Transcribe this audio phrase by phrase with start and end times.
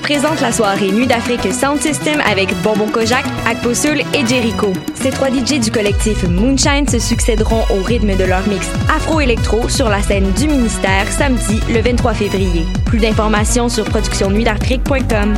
[0.00, 4.72] Présente la soirée Nuit d'Afrique Sound System avec Bonbon Kojak, Akposul et Jericho.
[4.94, 9.88] Ces trois DJ du collectif Moonshine se succéderont au rythme de leur mix afro-électro sur
[9.88, 12.64] la scène du ministère samedi le 23 février.
[12.84, 15.34] Plus d'informations sur productionnuitdafrique.com.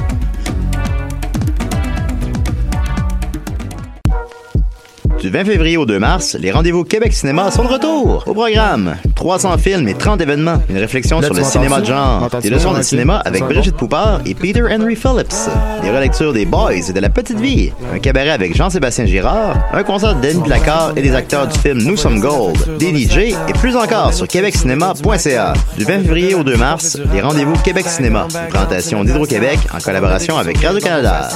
[5.20, 8.22] Du 20 février au 2 mars, les rendez-vous Québec Cinéma sont de retour.
[8.26, 10.62] Au programme, 300 films et 30 événements.
[10.68, 12.28] Une réflexion Là, sur le cinéma de genre.
[12.40, 13.76] Des leçons de cinéma avec va Brigitte?
[13.76, 15.34] Poupard et Peter Henry Phillips.
[15.82, 17.72] Des relectures des Boys et de La Petite Vie.
[17.92, 19.56] Un cabaret avec Jean-Sébastien Girard.
[19.72, 22.78] Un concert de Denis Placard et des acteurs du film Nous sommes Gold.
[22.78, 25.52] Des DJ et plus encore sur québeccinéma.ca.
[25.76, 28.28] Du 20 février au 2 mars, les rendez-vous Québec Cinéma.
[28.30, 31.28] Une présentation d'Hydro-Québec en collaboration avec Radio-Canada.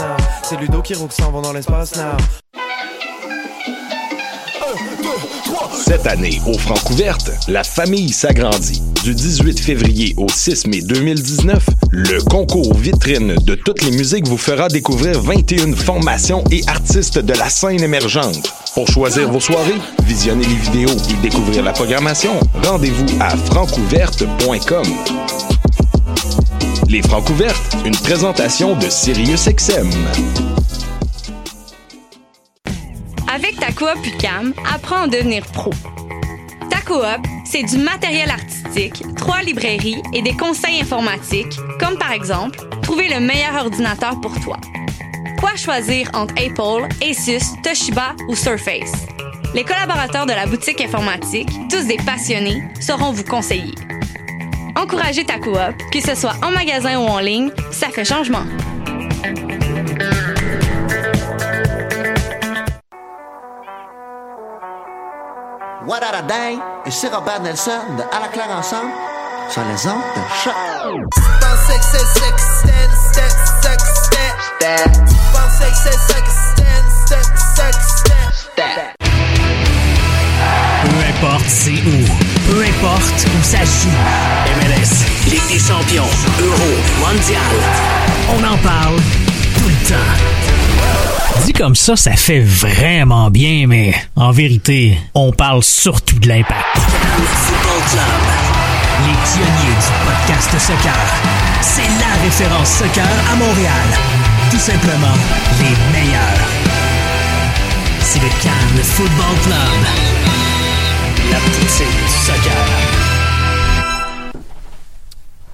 [0.44, 2.41] C'est Ludo qui roule s'en vont dans l'espace now.
[5.84, 8.80] Cette année, au Francouverte, la famille s'agrandit.
[9.02, 14.36] Du 18 février au 6 mai 2019, le concours vitrine de toutes les musiques vous
[14.36, 18.52] fera découvrir 21 formations et artistes de la scène émergente.
[18.74, 24.86] Pour choisir vos soirées, visionner les vidéos et découvrir la programmation, rendez-vous à francouverte.com.
[26.88, 29.90] Les Francouvertes, une présentation de SiriusXM.
[33.34, 35.70] Avec ta coop UCAM, apprends à devenir pro.
[36.68, 42.58] Ta coop, c'est du matériel artistique, trois librairies et des conseils informatiques, comme par exemple,
[42.82, 44.58] trouver le meilleur ordinateur pour toi.
[45.40, 49.06] Quoi choisir entre Apple, Asus, Toshiba ou Surface?
[49.54, 53.74] Les collaborateurs de la boutique informatique, tous des passionnés, sauront vous conseiller.
[54.76, 55.56] Encouragez ta coop,
[55.90, 58.44] que ce soit en magasin ou en ligne, ça fait changement.
[65.92, 66.56] What a day?
[66.86, 68.92] Ici Robert Nelson de À la claire ensemble
[69.50, 70.22] sur les ondes de.
[80.82, 82.06] Peu importe c'est où,
[82.48, 83.90] peu importe où ça joue.
[84.56, 86.08] MLS, Ligue des champions,
[86.40, 87.52] Euro, Mondial.
[88.30, 88.96] On en parle
[89.58, 90.41] tout le temps.
[91.44, 96.78] Dit comme ça, ça fait vraiment bien, mais en vérité, on parle surtout de l'impact.
[99.04, 100.94] Les pionniers du podcast soccer.
[101.60, 103.88] C'est la référence soccer à Montréal.
[104.50, 105.16] Tout simplement
[105.60, 106.48] les meilleurs.
[108.00, 109.56] C'est le Cannes Football Club.
[111.30, 113.11] La poutine du soccer.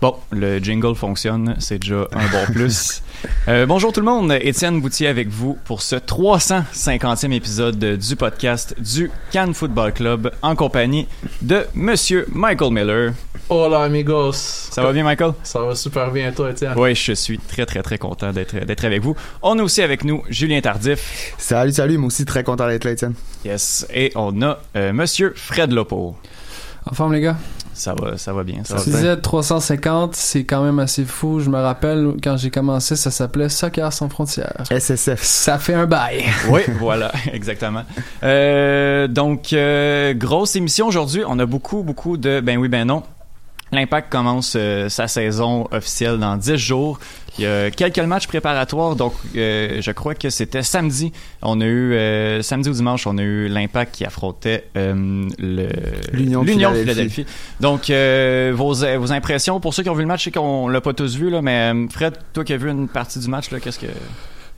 [0.00, 3.02] Bon, le jingle fonctionne, c'est déjà un bon plus.
[3.48, 8.76] Euh, bonjour tout le monde, Étienne Boutier avec vous pour ce 350e épisode du podcast
[8.80, 11.08] du Cannes Football Club en compagnie
[11.42, 13.12] de Monsieur Michael Miller.
[13.48, 14.34] Hola amigos.
[14.70, 15.32] Ça va bien Michael?
[15.42, 16.74] Ça va super bien toi Étienne?
[16.76, 19.16] Oui, je suis très très très content d'être d'être avec vous.
[19.42, 21.34] On a aussi avec nous Julien Tardif.
[21.38, 23.14] Salut, salut, moi aussi très content d'être là, Étienne.
[23.44, 26.14] Yes, et on a euh, Monsieur Fred Lopo.
[26.88, 27.36] En forme, les gars?
[27.78, 28.62] Ça va, ça va bien.
[28.64, 29.08] Ça Tu va bien.
[29.14, 31.40] disais 350, c'est quand même assez fou.
[31.40, 34.64] Je me rappelle, quand j'ai commencé, ça s'appelait Soccer sans frontières.
[34.70, 35.22] SSF.
[35.22, 36.24] Ça fait un bail.
[36.50, 37.82] Oui, voilà, exactement.
[38.22, 41.22] Euh, donc, euh, grosse émission aujourd'hui.
[41.26, 43.02] On a beaucoup, beaucoup de ben oui, ben non.
[43.72, 46.98] L'Impact commence euh, sa saison officielle dans 10 jours.
[47.38, 51.12] Il y a quelques matchs préparatoires, donc euh, je crois que c'était samedi.
[51.40, 56.42] On a eu euh, samedi ou dimanche, on a eu l'Impact qui affrontait euh, L'Union
[56.42, 56.84] de l'Union de Philadelphie.
[56.84, 57.26] Philadelphie.
[57.60, 59.60] Donc euh, vos vos impressions?
[59.60, 61.72] Pour ceux qui ont vu le match, sais qu'on l'a pas tous vu là, mais
[61.72, 63.86] euh, Fred, toi qui as vu une partie du match là, qu'est-ce que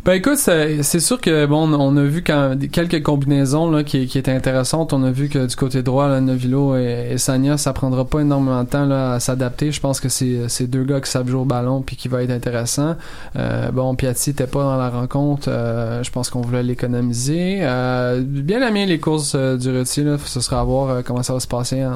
[0.03, 4.17] Ben écoute, c'est sûr que bon, on a vu quand, quelques combinaisons là, qui, qui
[4.17, 4.95] étaient intéressantes.
[4.95, 8.21] On a vu que du côté droit, là, Novilo et, et Sanya, ça prendra pas
[8.21, 9.73] énormément de temps là, à s'adapter.
[9.73, 12.31] Je pense que c'est deux gars qui savent jouer au ballon puis qui va être
[12.31, 12.97] intéressant.
[13.37, 15.49] Euh, bon, Piatti était pas dans la rencontre.
[15.49, 17.59] euh, je pense qu'on voulait l'économiser.
[17.61, 20.05] Euh, bien aimé les courses euh, du Retier.
[20.05, 21.91] Là, ce sera à voir euh, comment ça va se passer en,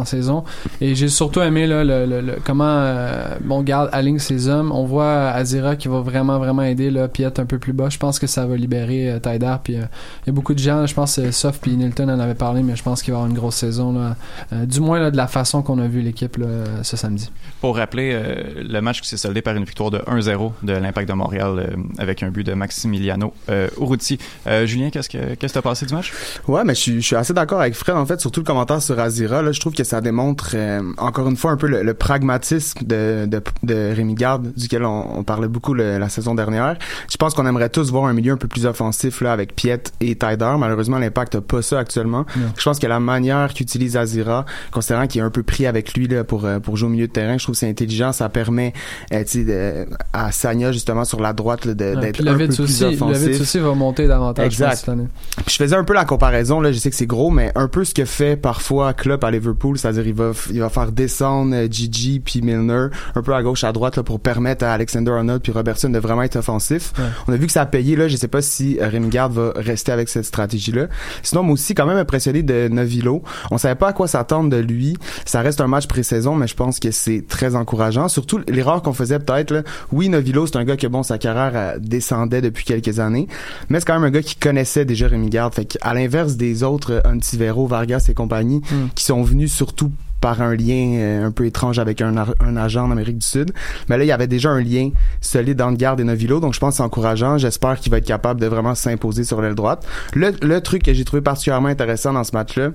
[0.00, 0.42] en saison.
[0.80, 4.72] Et j'ai surtout aimé là, le, le- le- comment euh, bon garde aligne ses hommes.
[4.72, 7.88] On voit Azira qui va vraiment vraiment aider là, Piet un peu plus bas.
[7.88, 9.18] Je pense que ça va libérer euh.
[9.62, 9.82] Puis euh,
[10.22, 10.86] il y a beaucoup de gens.
[10.86, 13.20] Je pense que Soft puis Nilton en avait parlé, mais je pense qu'il va y
[13.20, 14.16] avoir une grosse saison là.
[14.52, 16.38] Euh, du moins là, de la façon qu'on a vu l'équipe
[16.82, 17.30] ce samedi.
[17.60, 21.08] Pour rappeler, euh, le match qui s'est soldé par une victoire de 1-0 de l'Impact
[21.08, 24.18] de Montréal euh, avec un but de Maximiliano euh, Urruti.
[24.46, 26.12] Euh, Julien, qu'est-ce que qu'est-ce que t'as passé du match?
[26.48, 28.82] Ouais, mais je suis, je suis assez d'accord avec Fred, en fait, surtout le commentaire
[28.82, 29.42] sur Azira.
[29.42, 32.84] Là, je trouve que ça démontre, euh, encore une fois, un peu le, le pragmatisme
[32.84, 36.76] de, de, de Rémi Garde, duquel on, on parlait beaucoup le- la saison dernière.
[37.10, 39.54] Je pense pense qu'on aimerait tous voir un milieu un peu plus offensif là avec
[39.54, 40.54] Piet et Tyder.
[40.58, 42.24] Malheureusement, l'Impact n'a pas ça actuellement.
[42.56, 46.06] Je pense que la manière qu'utilise Azira, considérant qu'il est un peu pris avec lui
[46.08, 48.12] là pour euh, pour jouer au milieu de terrain, je trouve que c'est intelligent.
[48.12, 48.72] Ça permet
[49.12, 52.38] euh, tu sais, de- à Sanya justement sur la droite Ouais, d'être puis un peu
[52.40, 53.40] Levitt plus offensif.
[53.40, 54.76] Aussi va monter davantage pense, Exact.
[54.76, 55.08] cette année.
[55.44, 57.68] Puis je faisais un peu la comparaison là, je sais que c'est gros, mais un
[57.68, 61.54] peu ce que fait parfois Klopp à Liverpool, c'est-à-dire il va il va faire descendre
[61.54, 65.12] euh, Gigi puis Milner un peu à gauche à droite là, pour permettre à Alexander
[65.12, 66.92] Arnold puis Robertson de vraiment être offensif.
[66.98, 67.04] Ouais.
[67.28, 69.32] On a vu que ça a payé là, je sais pas si euh, Rémi Garde
[69.32, 70.86] va rester avec cette stratégie là.
[71.22, 73.22] Sinon moi aussi quand même impressionné de Novillo.
[73.50, 74.96] On savait pas à quoi s'attendre de lui.
[75.24, 78.08] Ça reste un match pré-saison, mais je pense que c'est très encourageant.
[78.08, 79.62] Surtout l'erreur qu'on faisait peut-être là.
[79.92, 83.26] Oui, Novillo c'est un gars que bon sa carrière euh, descendait depuis quelques années,
[83.68, 85.54] mais c'est quand même un gars qui connaissait déjà Rémi Garde.
[85.54, 88.88] Fait à l'inverse des autres euh, Antivero, Vargas et compagnie Mm.
[88.94, 89.90] qui sont venus surtout
[90.24, 93.52] par un lien euh, un peu étrange avec un, un agent en Amérique du Sud.
[93.90, 94.88] Mais là, il y avait déjà un lien
[95.20, 97.36] solide entre Garde et Novillo, donc je pense que c'est encourageant.
[97.36, 99.86] J'espère qu'il va être capable de vraiment s'imposer sur l'aile droite.
[100.14, 102.70] Le, le truc que j'ai trouvé particulièrement intéressant dans ce match-là,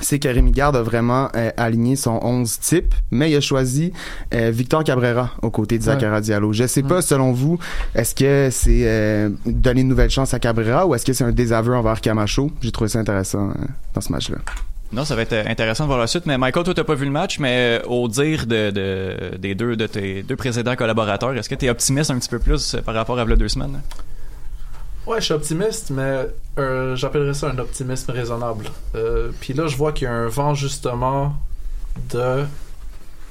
[0.00, 3.92] c'est que Rémi Garde a vraiment euh, aligné son 11 type, mais il a choisi
[4.32, 6.54] euh, Victor Cabrera aux côtés de Zachara Diallo.
[6.54, 7.58] Je sais pas, selon vous,
[7.94, 11.32] est-ce que c'est euh, donner une nouvelle chance à Cabrera ou est-ce que c'est un
[11.32, 12.50] désaveu envers Camacho?
[12.62, 14.38] J'ai trouvé ça intéressant euh, dans ce match-là.
[14.92, 16.26] Non, ça va être euh, intéressant de voir la suite.
[16.26, 19.54] Mais Michael, toi, t'as pas vu le match, mais euh, au dire de, de- des
[19.54, 22.80] deux de tes deux précédents collaborateurs, est-ce que t'es optimiste un petit peu plus euh,
[22.82, 23.80] par rapport à v'là deux semaines?
[25.06, 26.26] Ouais, je suis optimiste, mais
[26.58, 28.66] euh, j'appellerais ça un optimisme raisonnable.
[29.40, 31.34] Puis là, je vois qu'il y a un vent justement
[32.12, 32.44] de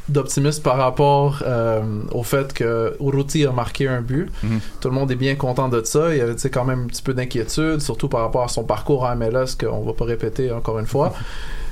[0.09, 4.29] d'optimisme par rapport euh, au fait que Uruti a marqué un but.
[4.43, 4.59] Mhm.
[4.81, 6.13] Tout le monde est bien content de ça.
[6.13, 9.03] Il y avait quand même un petit peu d'inquiétude, surtout par rapport à son parcours
[9.03, 11.13] en MLS qu'on va pas répéter encore une fois.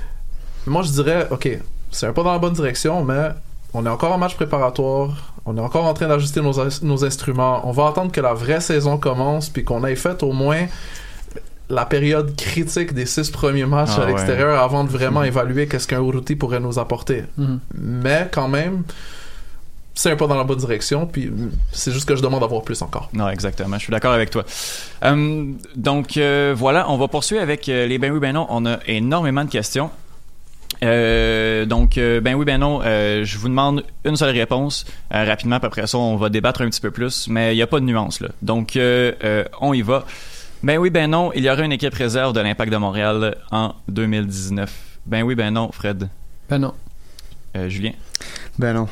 [0.68, 1.50] Moi, je dirais, ok,
[1.92, 3.30] c'est un pas dans la bonne direction, mais
[3.74, 5.34] on est encore en match préparatoire.
[5.46, 7.62] On est encore en train d'ajuster nos, nos instruments.
[7.64, 10.68] On va attendre que la vraie saison commence, puis qu'on ait fait au moins
[11.70, 14.08] la période critique des six premiers matchs Ah à ouais.
[14.14, 17.24] l'extérieur avant de vraiment évaluer qu'est-ce qu'un Uruti pourrait nous apporter.
[17.38, 17.60] Mhm.
[17.76, 18.84] Mais quand même,
[19.94, 21.32] c'est un pas dans la bonne direction, puis
[21.72, 23.10] c'est juste que je demande à voir plus encore.
[23.14, 23.78] Non, exactement.
[23.78, 24.46] Je suis d'accord avec toi.
[25.04, 28.46] Euh, donc euh, voilà, on va poursuivre avec euh, les ben oui ben non.
[28.50, 29.90] On a énormément de questions.
[30.84, 32.82] Euh, donc euh, ben oui ben non.
[32.84, 35.56] euh, je vous demande une seule réponse euh, rapidement.
[35.62, 37.86] Après ça, on va débattre un petit peu plus, mais il n'y a pas de
[37.86, 38.30] nuance là.
[38.42, 40.06] Donc euh, euh, on y va.
[40.64, 41.32] Ben oui ben non.
[41.36, 44.72] Il y aura une équipe réserve de l'Impact de Montréal en 2019.
[45.06, 46.10] Ben oui ben non, Fred.
[46.50, 46.74] Ben non.
[47.56, 47.92] Euh, Julien?
[48.58, 48.88] Ben non.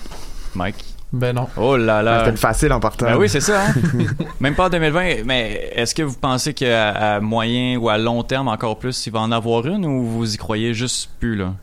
[0.53, 0.83] Mike?
[1.11, 1.47] Ben non.
[1.57, 2.25] Oh là là.
[2.25, 3.05] C'était facile en partant.
[3.05, 3.67] Ben oui, c'est ça.
[3.67, 3.73] hein?
[4.39, 5.23] Même pas en 2020.
[5.25, 9.11] Mais est-ce que vous pensez qu'à à moyen ou à long terme, encore plus, il
[9.13, 11.53] va en avoir une ou vous y croyez juste plus, là?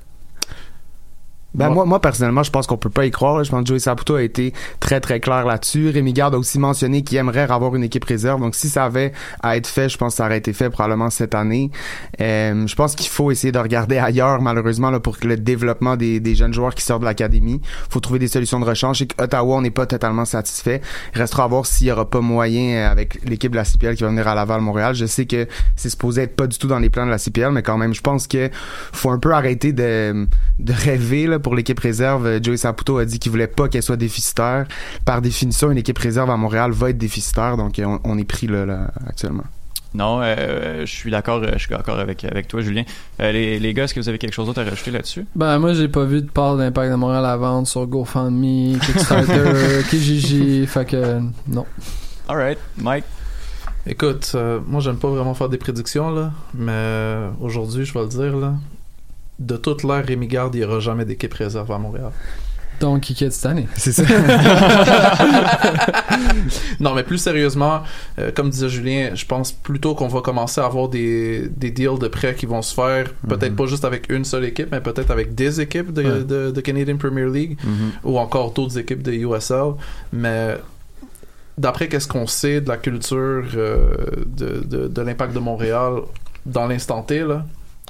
[1.54, 3.42] Ben moi, moi personnellement, je pense qu'on peut pas y croire.
[3.44, 5.90] Je pense que Joey Saputo a été très très clair là-dessus.
[5.90, 8.40] Rémi Garde a aussi mentionné qu'il aimerait avoir une équipe réserve.
[8.40, 9.12] Donc si ça avait
[9.42, 11.70] à être fait, je pense que ça aurait été fait probablement cette année.
[12.20, 16.20] Euh, je pense qu'il faut essayer de regarder ailleurs, malheureusement, là, pour le développement des,
[16.20, 17.60] des jeunes joueurs qui sortent de l'académie.
[17.90, 18.96] faut trouver des solutions de rechange.
[18.96, 20.80] Je sais qu'Ottawa, on n'est pas totalement satisfait.
[21.14, 23.96] Il restera à voir s'il y aura pas moyen euh, avec l'équipe de la CPL
[23.96, 24.94] qui va venir à Laval, Montréal.
[24.94, 25.46] Je sais que
[25.76, 27.94] c'est supposé être pas du tout dans les plans de la CPL, mais quand même,
[27.94, 28.50] je pense que
[28.92, 30.26] faut un peu arrêter de,
[30.58, 32.26] de rêver là, pour l'équipe réserve.
[32.26, 34.66] Euh, Joey Saputo a dit qu'il voulait pas qu'elle soit déficitaire.
[35.04, 38.24] Par définition, une équipe réserve à Montréal va être déficitaire, donc euh, on, on est
[38.24, 39.44] pris là, là actuellement.
[39.94, 42.84] Non, euh, je suis d'accord, je suis d'accord avec, avec toi, Julien.
[43.20, 45.26] Euh, les, les gars, est-ce que vous avez quelque chose d'autre à rajouter là-dessus?
[45.36, 49.82] Ben, moi, j'ai pas vu de part d'impact de Montréal à vendre sur GoFundMe, Kickstarter,
[49.90, 51.66] Kijiji, fait que non.
[52.26, 53.04] Alright, Mike?
[53.84, 58.06] Écoute, euh, moi j'aime pas vraiment faire des prédictions là, mais aujourd'hui je vais le
[58.06, 58.54] dire là,
[59.42, 62.10] de toute l'ère Rémi Garde, il n'y aura jamais d'équipe réserve à Montréal.
[62.80, 63.68] Donc, qui quitte cette année.
[63.76, 64.02] C'est ça.
[66.80, 67.82] non, mais plus sérieusement,
[68.18, 71.98] euh, comme disait Julien, je pense plutôt qu'on va commencer à avoir des, des deals
[72.00, 75.10] de prêts qui vont se faire, peut-être pas juste avec une seule équipe, mais peut-être
[75.10, 76.24] avec des équipes de, Ouais.
[76.24, 77.56] de, de Canadian Premier League
[78.02, 79.74] ou encore d'autres équipes de USL.
[80.12, 80.56] Mais
[81.56, 83.94] d'après qu'est-ce qu'on sait de la culture euh,
[84.26, 86.00] de, de, de l'impact de Montréal
[86.46, 87.44] dans l'instant T, là,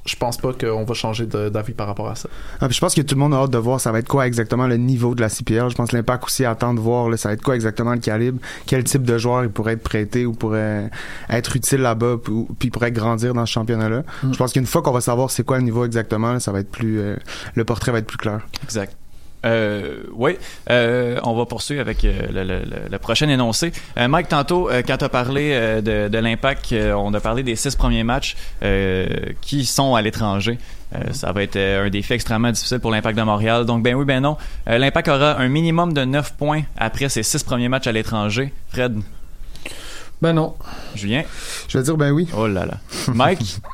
[0.05, 2.29] je pense pas qu'on va changer d'avis par rapport à ça.
[2.61, 4.09] Ah, puis je pense que tout le monde a hâte de voir ça va être
[4.09, 5.71] quoi exactement le niveau de la CPL.
[5.71, 8.01] Je pense que l'impact aussi attend de voir là, ça va être quoi exactement le
[8.01, 10.91] calibre, quel type de joueur il pourrait être prêté ou pourrait
[11.31, 14.03] être utile là-bas puis- puis pourrait grandir dans ce championnat-là.
[14.25, 14.33] Mm.
[14.33, 16.61] Je pense qu'une fois qu'on va savoir c'est quoi le niveau exactement, là, ça va
[16.61, 17.17] être plus euh,
[17.55, 18.41] le portrait va être plus clair.
[18.65, 18.97] Exact.
[19.45, 20.37] Euh, oui,
[20.71, 23.73] euh, on va poursuivre avec euh, le, le- le- le prochain énoncé.
[23.99, 27.21] Euh, Mike, tantôt, euh, quand tu as parlé euh, de, de l'impact, euh, on a
[27.21, 29.07] parlé des six premiers matchs euh,
[29.41, 30.59] qui sont à l'étranger.
[30.95, 33.65] Euh, ça va être euh, un défi extrêmement difficile pour l'impact de Montréal.
[33.65, 34.37] Donc, ben oui, ben non.
[34.69, 38.53] Euh, l'impact aura un minimum de 9 points après ses six premiers matchs à l'étranger.
[38.69, 39.01] Fred?
[40.21, 40.55] Ben non.
[40.95, 41.25] Julien?
[41.67, 42.29] Je vais dire ben oui.
[42.37, 42.75] Oh là là.
[43.09, 43.59] Mike?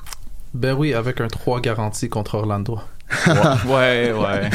[0.54, 2.80] Ben oui, avec un 3 garanti contre Orlando.
[3.66, 4.50] Ouais, ouais.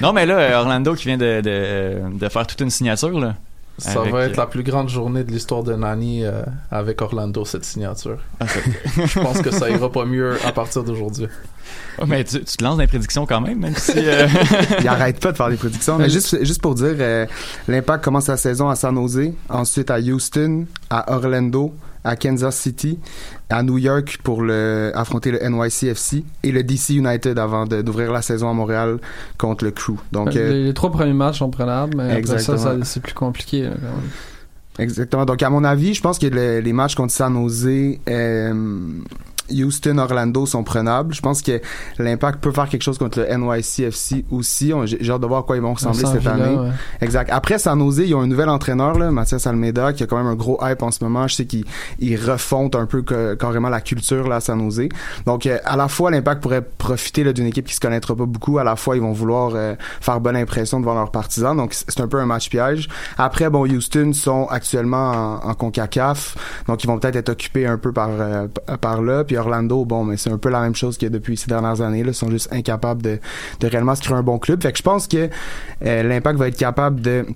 [0.00, 3.34] non, mais là, Orlando qui vient de, de, de faire toute une signature, là.
[3.80, 7.44] Ça Avec- va être la plus grande journée de l'histoire de Nani euh, avec Orlando,
[7.44, 8.18] cette signature.
[8.96, 11.28] Je pense que ça ira pas mieux à partir d'aujourd'hui.
[12.00, 13.92] Oh, mais tu, tu te lances dans les prédictions quand même, même si.
[13.96, 14.26] euh,
[14.80, 15.96] Il arrête pas de faire des prédictions.
[15.96, 17.24] Mais juste, juste pour dire, euh,
[17.68, 21.72] l'Impact commence la saison à San Jose, ensuite à Houston, à Orlando,
[22.02, 22.98] à Kansas City,
[23.50, 28.20] à New York pour le, affronter le NYCFC et le DC United avant d'ouvrir la
[28.22, 28.98] saison à Montréal
[29.38, 29.94] contre le Crew.
[30.12, 32.58] Donc, euh, les, les trois premiers matchs sont prenables, mais après ça, Exactement.
[32.58, 33.62] ça, c'est plus compliqué.
[33.62, 34.10] là, quand même.
[34.80, 35.24] Exactement.
[35.24, 37.66] Donc, à mon avis, je pense que le- les matchs contre San Jose,
[38.08, 38.52] euh,
[39.50, 41.14] Houston, Orlando sont prenables.
[41.14, 41.60] Je pense que
[41.98, 44.72] l'Impact peut faire quelque chose contre le NYCFC aussi.
[44.84, 46.56] J'ai hâte de voir à quoi ils vont ressembler cette Villa, année.
[46.56, 46.68] ouais.
[47.00, 47.30] Exact.
[47.32, 50.26] Après San Jose, ils ont un nouvel entraîneur, là, Mathias Almeida, qui a quand même
[50.26, 51.26] un gros hype en ce moment.
[51.28, 51.64] Je sais qu'ils
[51.98, 54.88] ils refont un peu que- carrément la culture là, à San Jose.
[55.26, 58.58] Donc, euh, à la fois, l'Impact pourrait profiter d'une équipe qui se connaîtra pas beaucoup.
[58.58, 61.56] À la fois, ils vont vouloir euh, faire bonne impression devant leurs partisans.
[61.56, 62.88] Donc, c'est un peu un match piège.
[63.16, 66.36] Après, bon, Houston sont actuellement en, en CONCACAF.
[66.66, 68.46] Donc, ils vont peut-être être occupés un peu par, euh,
[68.80, 69.24] par là.
[69.24, 72.02] Puis Orlando, bon, mais c'est un peu la même chose que depuis ces dernières années.
[72.02, 73.18] Là, ils sont juste incapables de,
[73.60, 74.62] de réellement se créer un bon club.
[74.62, 75.28] Fait que je pense que
[75.84, 77.26] euh, l'Impact va être capable de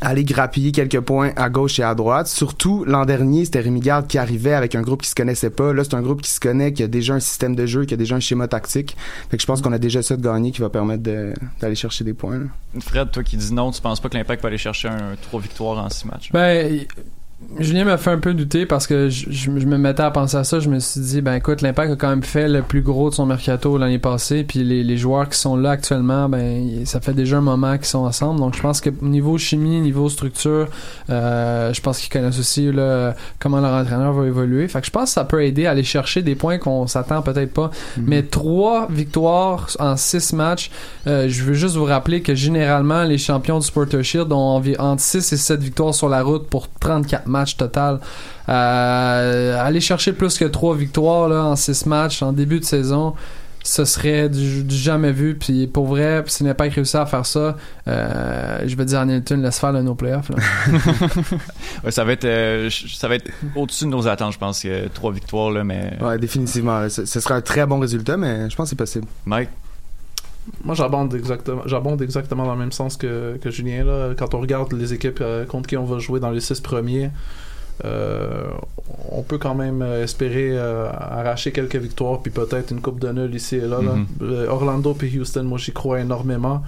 [0.00, 2.26] aller grappiller quelques points à gauche et à droite.
[2.26, 5.72] Surtout, l'an dernier, c'était Rémi Garde qui arrivait avec un groupe qui se connaissait pas.
[5.72, 7.94] Là, c'est un groupe qui se connaît, qui a déjà un système de jeu, qui
[7.94, 8.96] a déjà un schéma tactique.
[9.30, 11.74] Fait que je pense qu'on a déjà ça de gagner qui va permettre de- d'aller
[11.76, 12.38] chercher des points.
[12.38, 12.80] là.
[12.80, 15.40] Fred, toi qui dis non, tu penses pas que l'Impact va aller chercher un 3
[15.40, 16.32] victoires en 6 matchs?
[16.32, 16.80] Ben,
[17.58, 20.36] Julien m'a fait un peu douter parce que je, je- je me mettais à penser
[20.36, 20.60] à ça.
[20.60, 23.14] Je me suis dit, ben écoute, l'Impact a quand même fait le plus gros de
[23.14, 24.44] son mercato l'année passée.
[24.44, 27.86] Puis les, les joueurs qui sont là actuellement, ben ça fait déjà un moment qu'ils
[27.86, 28.40] sont ensemble.
[28.40, 30.68] Donc je pense que niveau chimie, niveau structure,
[31.10, 34.66] euh, je pense qu'ils connaissent aussi là, comment leur entraîneur va évoluer.
[34.66, 37.20] Fait que je pense que ça peut aider à aller chercher des points qu'on s'attend
[37.22, 37.70] peut-être pas.
[37.98, 40.70] Mais trois victoires en six matchs,
[41.06, 45.02] euh, je veux juste vous rappeler que généralement, les champions du Porter Shield ont entre
[45.02, 48.00] 6 et 7 victoires sur la route pour 34 matchs total.
[48.48, 53.14] Euh, aller chercher plus que trois victoires là, en 6 matchs en début de saison,
[53.62, 55.36] ce serait du, du jamais vu.
[55.36, 57.56] Puis pour vrai, si l'Impact réussit à faire ça,
[57.88, 60.28] euh, je vais dire à Nilton, laisse faire le no playoff.
[60.28, 60.36] Là.
[61.84, 64.62] Ouais, ça va être, euh, ça va être au-dessus de nos attentes, je pense.
[64.62, 65.96] que trois victoires, là, mais.
[66.00, 66.88] Ouais, définitivement.
[66.88, 69.06] Ce, ce serait un très bon résultat, mais je pense que c'est possible.
[69.26, 69.50] Mike?
[70.62, 73.84] Moi, j'abonde exactement, j'abonde exactement dans le même sens que, que Julien.
[73.84, 74.14] Là.
[74.16, 77.10] Quand on regarde les équipes euh, contre qui on va jouer dans les six premiers,
[77.84, 78.46] euh,
[79.10, 83.10] on peut quand même euh, espérer euh, arracher quelques victoires, puis peut-être une coupe de
[83.10, 83.80] nul ici et là.
[83.82, 83.94] là.
[83.94, 84.06] Mhm.
[84.22, 86.62] Euh, Orlando puis Houston, moi, j'y crois énormément.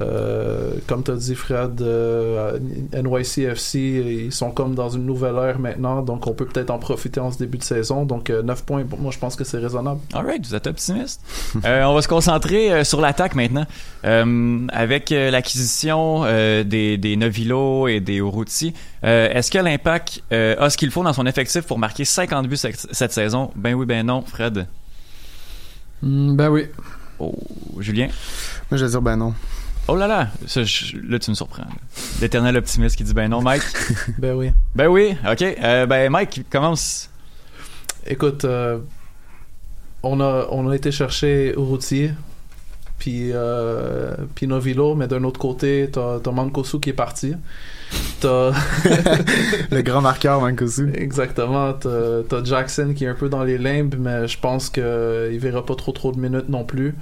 [0.00, 2.58] Euh, comme tu as dit, Fred, euh,
[2.92, 3.78] NYCFC,
[4.26, 7.30] ils sont comme dans une nouvelle ère maintenant, donc on peut peut-être en profiter en
[7.30, 8.04] ce début de saison.
[8.04, 10.00] Donc, euh, 9 points, moi, je pense que c'est raisonnable.
[10.12, 11.20] Alright, vous êtes optimiste.
[11.64, 13.64] Euh, on va se concentrer euh, sur l'attaque maintenant.
[14.04, 18.74] Euh, avec euh, l'acquisition euh, des, des Novilo et des Urruti,
[19.04, 22.48] euh, est-ce que l'Impact euh, a ce qu'il faut dans son effectif pour marquer 50
[22.48, 23.50] buts cette, cette saison?
[23.56, 24.66] Ben oui, ben non, Fred.
[26.02, 26.66] Hmm, ben oui.
[27.18, 27.34] Oh,
[27.78, 28.08] Julien?
[28.70, 29.32] Moi, je vais dire ben non.
[29.86, 31.66] Oh là là, ça, je- là tu me surprends.
[32.20, 33.62] L'éternel optimiste qui dit ben non, Mike.
[34.18, 34.50] Ben oui.
[34.74, 35.42] ben oui, ok.
[35.42, 37.10] Euh, ben Mike, commence.
[38.06, 38.78] Écoute, euh,
[40.02, 42.10] on, a, on a été chercher Urruti,
[42.98, 47.34] puis, euh, puis Novilo, mais d'un autre côté, t'as, t'as Mankosu qui est parti.
[48.20, 48.52] T'as...
[49.70, 50.90] Le grand marqueur, Mankosu.
[50.94, 51.74] Exactement.
[51.74, 54.82] T'as, t'as Jackson qui est un peu dans les limbes, mais je pense qu'il
[55.38, 56.94] verra pas trop trop de minutes non plus.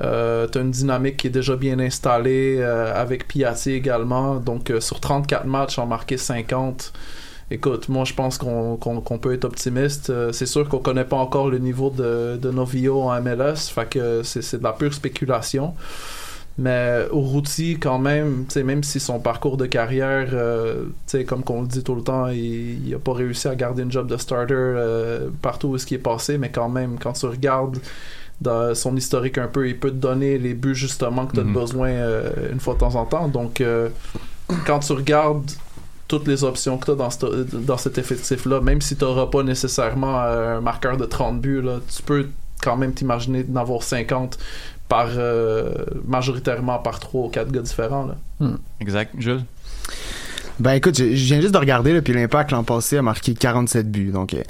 [0.00, 4.36] Euh, t'as une dynamique qui est déjà bien installée euh, avec Piatti également.
[4.36, 6.92] Donc euh, sur 34 matchs, en marqué 50.
[7.50, 8.78] Écoute, moi je pense qu'on,
[9.20, 10.10] peut être optimiste.
[10.32, 14.58] C'est sûr qu'on connaît pas encore le niveau de, Novio en MLS, fait que c'est,
[14.58, 15.74] de la pure spéculation.
[16.56, 20.30] Mais Urruti, quand même, tu même si son parcours de carrière,
[21.06, 23.82] tu comme qu'on le dit tout le temps, il, il a pas réussi à garder
[23.82, 24.74] une job de starter
[25.42, 27.78] partout où ce qui est passé, mais quand même, quand tu regardes
[28.40, 31.44] dans son historique un peu, il peut te donner les buts justement que tu as
[31.44, 31.52] Mhm.
[31.52, 33.28] besoin euh, une fois de temps en temps.
[33.28, 33.88] Donc, euh,
[34.66, 35.50] quand tu regardes
[36.08, 39.26] toutes les options que tu as dans, ce- dans cet effectif-là, même si tu n'auras
[39.26, 42.28] pas nécessairement euh, un marqueur de 30 buts, là, tu peux
[42.62, 44.38] quand même t'imaginer d'en avoir 50
[44.88, 45.72] par euh,
[46.06, 48.06] majoritairement par 3 ou 4 gars différents.
[48.40, 48.48] Là.
[48.80, 49.42] Exact, Jules?
[50.60, 53.34] Ben écoute, je, je viens juste de regarder, là, puis l'Impact l'an passé a marqué
[53.34, 54.10] 47 buts.
[54.12, 54.42] Donc, euh,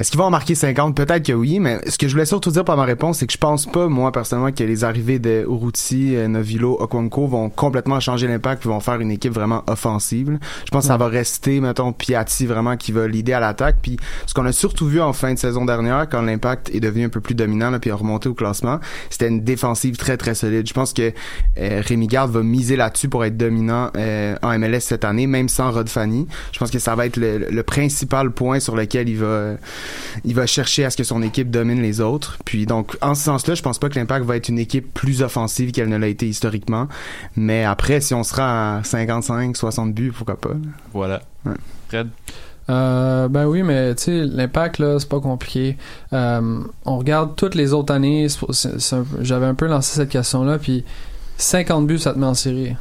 [0.00, 0.96] est-ce qu'ils vont en marquer 50?
[0.96, 3.34] Peut-être que oui, mais ce que je voulais surtout dire par ma réponse, c'est que
[3.34, 8.00] je pense pas, moi, personnellement, que les arrivées de Uruti, euh, Novilo, Okonko vont complètement
[8.00, 10.38] changer l'Impact, puis vont faire une équipe vraiment offensive.
[10.64, 13.76] Je pense que ça va rester, mettons, Piatti vraiment qui va l'idée à l'attaque.
[13.82, 17.04] Puis ce qu'on a surtout vu en fin de saison dernière, quand l'Impact est devenu
[17.04, 18.80] un peu plus dominant, là, puis a remonté au classement,
[19.10, 20.66] c'était une défensive très, très solide.
[20.66, 21.12] Je pense que
[21.58, 25.50] euh, Rémi Garde va miser là-dessus pour être dominant euh, en MLS cette année, même
[25.50, 26.26] sans Rod Fanny.
[26.52, 29.56] Je pense que ça va être le, le principal point sur lequel il va
[30.24, 32.38] il va chercher à ce que son équipe domine les autres.
[32.44, 35.22] Puis donc, en ce sens-là, je pense pas que l'Impact va être une équipe plus
[35.22, 36.88] offensive qu'elle ne l'a été historiquement.
[37.36, 40.54] Mais après, si on sera à 55, 60 buts, pourquoi pas.
[40.92, 41.22] Voilà.
[41.44, 41.54] Ouais.
[41.88, 42.08] Fred?
[42.68, 45.76] Euh, ben oui, mais tu sais, l'impact, là, c'est pas compliqué.
[46.12, 48.28] Euh, on regarde toutes les autres années.
[49.20, 50.84] J'avais un peu lancé cette question-là, puis
[51.36, 52.76] 50 buts, ça te met en série.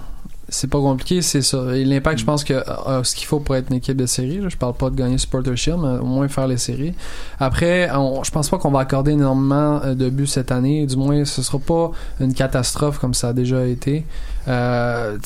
[0.51, 1.75] C'est pas compliqué, c'est ça.
[1.75, 4.39] Et l'impact, je pense que a ce qu'il faut pour être une équipe de série.
[4.39, 4.49] là.
[4.49, 6.93] Je parle pas de gagner Supporter Shield, mais au moins faire les séries.
[7.39, 10.85] Après, on- je pense pas qu'on va accorder énormément euh, de buts cette année.
[10.87, 14.05] Du moins, ce sera pas une catastrophe comme ça a déjà été.
[14.47, 15.17] Euh,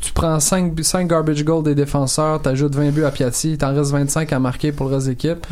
[0.00, 3.92] tu, prends 5, 5 garbage goals des défenseurs, t'ajoutes 20 buts à Piatti, t'en restes
[3.92, 5.46] 25 à marquer pour le reste de l'équipe.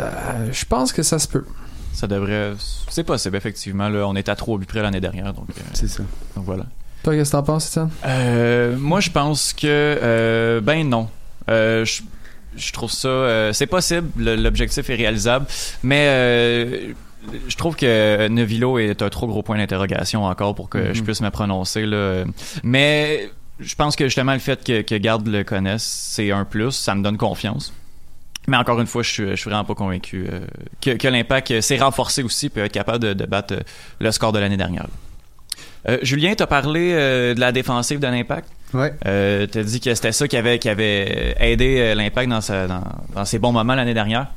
[0.00, 1.44] Euh, je pense que ça se peut.
[1.92, 2.54] Ça devrait.
[2.88, 3.88] C'est possible, effectivement.
[3.90, 5.34] Là, on est à 3 buts près l'année dernière.
[5.34, 6.02] Donc, euh, C'est ça.
[6.34, 6.64] donc voilà.
[7.02, 7.90] Toi, qu'est-ce que t'en penses, Étienne?
[8.04, 9.66] Euh, moi, je pense que.
[9.66, 11.08] euh, ben non.
[11.50, 12.02] Euh, je,
[12.56, 13.52] je trouve ça.
[13.52, 15.46] c'est possible, le- l'objectif est réalisable,
[15.82, 16.94] mais.
[17.48, 20.92] je trouve que Nevilo est un trop gros point d'interrogation encore pour que Mhm.
[20.94, 21.86] je puisse me prononcer.
[21.86, 22.24] Là.
[22.64, 23.30] Mais
[23.60, 26.72] je pense que justement le fait que, que Garde le connaisse, c'est un plus.
[26.72, 27.72] Ça me donne confiance.
[28.48, 30.40] Mais encore une fois, je suis, je suis vraiment pas convaincu euh,
[30.80, 33.54] que, que l'impact s'est renforcé aussi peut être capable de, de battre
[34.00, 34.86] le score de l'année dernière.
[35.88, 38.48] Euh, Julien, t'as parlé euh, de la défensive de l'impact.
[38.72, 38.92] Ouais.
[39.06, 42.66] Euh, t'as dit que c'était ça qui avait, qui avait aidé euh, l'impact dans, sa-
[42.68, 42.82] dans,
[43.14, 44.28] dans ses bons moments l'année dernière.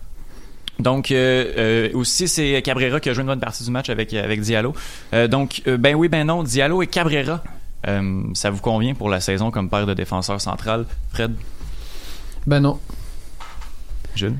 [0.80, 4.14] Donc euh, euh, aussi c'est Cabrera qui a joué une bonne partie du match avec
[4.14, 4.74] avec Diallo.
[5.14, 7.42] Euh, donc euh, ben oui ben non Diallo et Cabrera.
[7.88, 11.34] Euh, ça vous convient pour la saison comme paire de défenseur central, Fred,
[12.46, 12.80] Ben non.
[14.16, 14.34] Jules?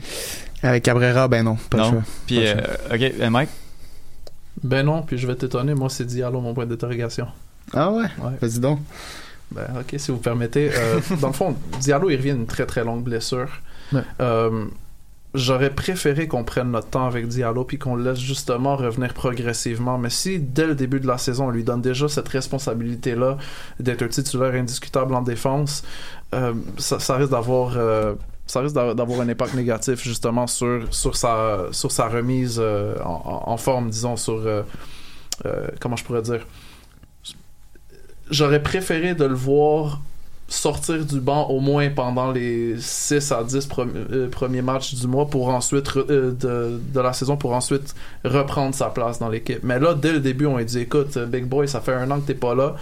[0.64, 2.04] Avec Cabrera, ben non, pas non.
[2.28, 2.56] Puis euh,
[2.94, 3.50] ok Mike?
[4.66, 7.28] Ben non, puis je vais t'étonner, moi c'est Diallo mon point d'interrogation.
[7.72, 8.06] Ah ouais?
[8.20, 8.32] Ouais.
[8.42, 8.80] Vas-y donc.
[9.52, 10.72] Ben, ok, si vous permettez.
[10.76, 13.50] Euh, dans le fond, Diallo, il revient d'une très très longue blessure.
[13.94, 14.02] Ouais.
[14.22, 14.66] Euh,
[15.36, 19.98] J'aurais préféré qu'on prenne notre temps avec Diallo puis qu'on le laisse justement revenir progressivement.
[19.98, 23.38] Mais si dès le début de la saison, on lui donne déjà cette responsabilité-là
[23.82, 25.84] d'être un titulaire indiscutable en défense,
[26.34, 27.76] euh, ça, ça risque d'avoir.
[28.48, 32.96] Ça risque d'a- d'avoir un impact négatif justement sur, sur, sa, sur sa remise euh,
[33.04, 34.36] en, forme, disons, sur...
[34.46, 34.62] euh,
[35.46, 36.46] euh, comment je pourrais dire?
[38.32, 40.02] J'aurais préféré de le voir
[40.48, 45.08] sortir du banc au moins pendant les 6 à 10 premi- euh, premiers matchs du
[45.08, 49.60] mois pour ensuite de, de la saison pour ensuite reprendre sa place dans l'équipe.
[49.64, 52.20] Mais là, dès le début, on a dit écoute, Big Boy, ça fait un an
[52.20, 52.76] que t'es pas là.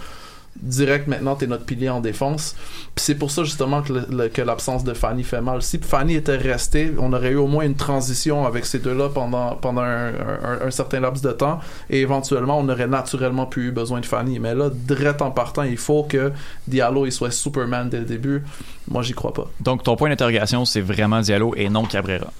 [0.62, 2.54] Direct maintenant, t'es notre pilier en défense.
[2.94, 5.62] Puis c'est pour ça justement que, que l'absence de Fanny fait mal.
[5.62, 9.56] Si Fanny était resté, on aurait eu au moins une transition avec ces deux-là pendant,
[9.56, 11.58] pendant un, un- un certain laps de temps.
[11.90, 14.38] Et éventuellement, on aurait naturellement pu eu besoin de Fanny.
[14.38, 16.32] Mais là, direct en partant, il faut que
[16.68, 18.42] Diallo il soit Superman dès le début.
[18.88, 19.50] Moi, j'y crois pas.
[19.60, 22.32] Donc ton point d'interrogation c'est vraiment Diallo et non Cabrera.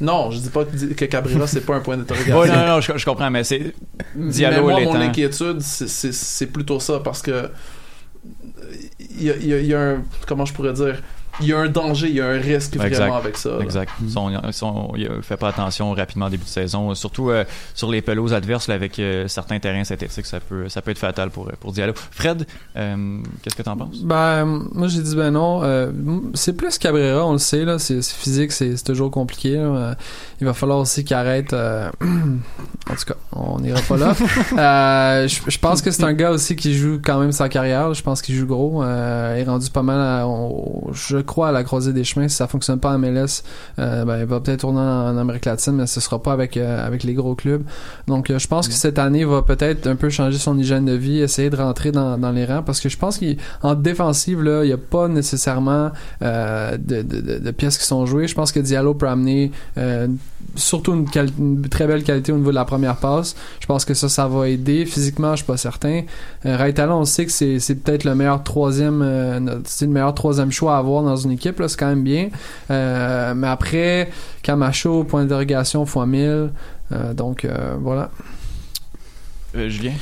[0.00, 2.38] Non, je dis pas que, que Cabrera, c'est pas un point d'interrogation.
[2.38, 3.74] Ouais, non, non, je, je comprends, mais c'est
[4.14, 7.50] Diallo Mais moi, mon inquiétude, c'est- plutôt ça parce que
[9.00, 10.02] il y a, il y a- il y a un.
[10.26, 11.02] Comment je pourrais dire
[11.40, 12.96] Il y a un danger, il y a un risque Exact.
[12.96, 13.50] vraiment avec ça.
[13.50, 13.60] là.
[13.60, 13.90] Exact.
[14.08, 17.30] Si on- si on- il euh, fait pas attention rapidement au début de saison, surtout
[17.30, 20.90] euh, sur les pelouses adverses là, avec euh, certains terrains synthétiques, ça peut, ça peut
[20.90, 21.92] être fatal pour, pour Diallo.
[22.10, 22.46] Fred,
[22.76, 24.02] euh, qu'est-ce que t'en penses?
[24.02, 25.60] Ben, moi j'ai dit ben non.
[25.62, 25.90] Euh,
[26.34, 27.78] c'est plus Cabrera, on le sait, là.
[27.78, 29.56] C'est c'est physique, c'est c'est toujours compliqué.
[29.56, 29.94] là.
[30.40, 31.52] Il va falloir aussi qu'il arrête.
[31.52, 34.14] euh, en tout cas, on n'ira pas là.
[34.58, 37.94] Euh, je je pense que c'est un gars aussi qui joue quand même sa carrière.
[37.94, 38.82] Je pense qu'il joue gros.
[38.82, 42.26] Euh, il est rendu pas mal, à- on- je crois, à la croisée des chemins.
[42.26, 43.42] Si ça fonctionne pas en MLS,
[43.78, 46.56] euh, ben, il va peut-être tourner en, en Amérique latine, mais ce sera pas avec,
[46.56, 47.62] euh, avec les gros clubs.
[48.08, 50.92] Donc, euh, je pense que cette année va peut-être un peu changer son hygiène de
[50.94, 54.64] vie, essayer de rentrer dans, dans les rangs, parce que je pense qu'en défensive, là,
[54.64, 58.26] il n'y a pas nécessairement de, de, de- de pièces qui sont jouées.
[58.26, 59.52] Je pense que Diallo peut amener
[60.54, 63.36] surtout une, très belle qualité au niveau de la première passe.
[63.60, 64.84] Je pense que ça, ça va aider.
[64.86, 66.02] Physiquement, je suis pas certain.
[66.46, 70.14] Euh, Raitala, on sait que c'est, c'est peut-être le meilleur troisième, euh, c'est le meilleur
[70.14, 71.58] troisième choix à avoir dans une équipe.
[71.60, 72.28] Là, c'est quand même bien.
[72.70, 74.10] Euh, mais après,
[74.42, 76.50] Camacho, point d'interrogation fois 1000.
[76.90, 77.46] Euh, donc
[77.80, 78.10] voilà.
[79.54, 79.92] Julien?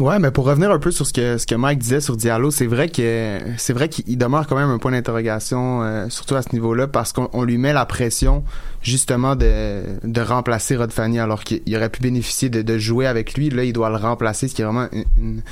[0.00, 2.50] Ouais, mais pour revenir un peu sur ce que ce que Mike disait sur Diallo,
[2.50, 6.42] c'est vrai que c'est vrai qu'il demeure quand même un point d'interrogation, euh, surtout à
[6.42, 8.42] ce niveau-là, parce qu'on on lui met la pression
[8.82, 13.34] justement de de remplacer Rod Fanny, alors qu'il aurait pu bénéficier de, de jouer avec
[13.34, 13.50] lui.
[13.50, 15.42] Là, il doit le remplacer, ce qui est vraiment une, une,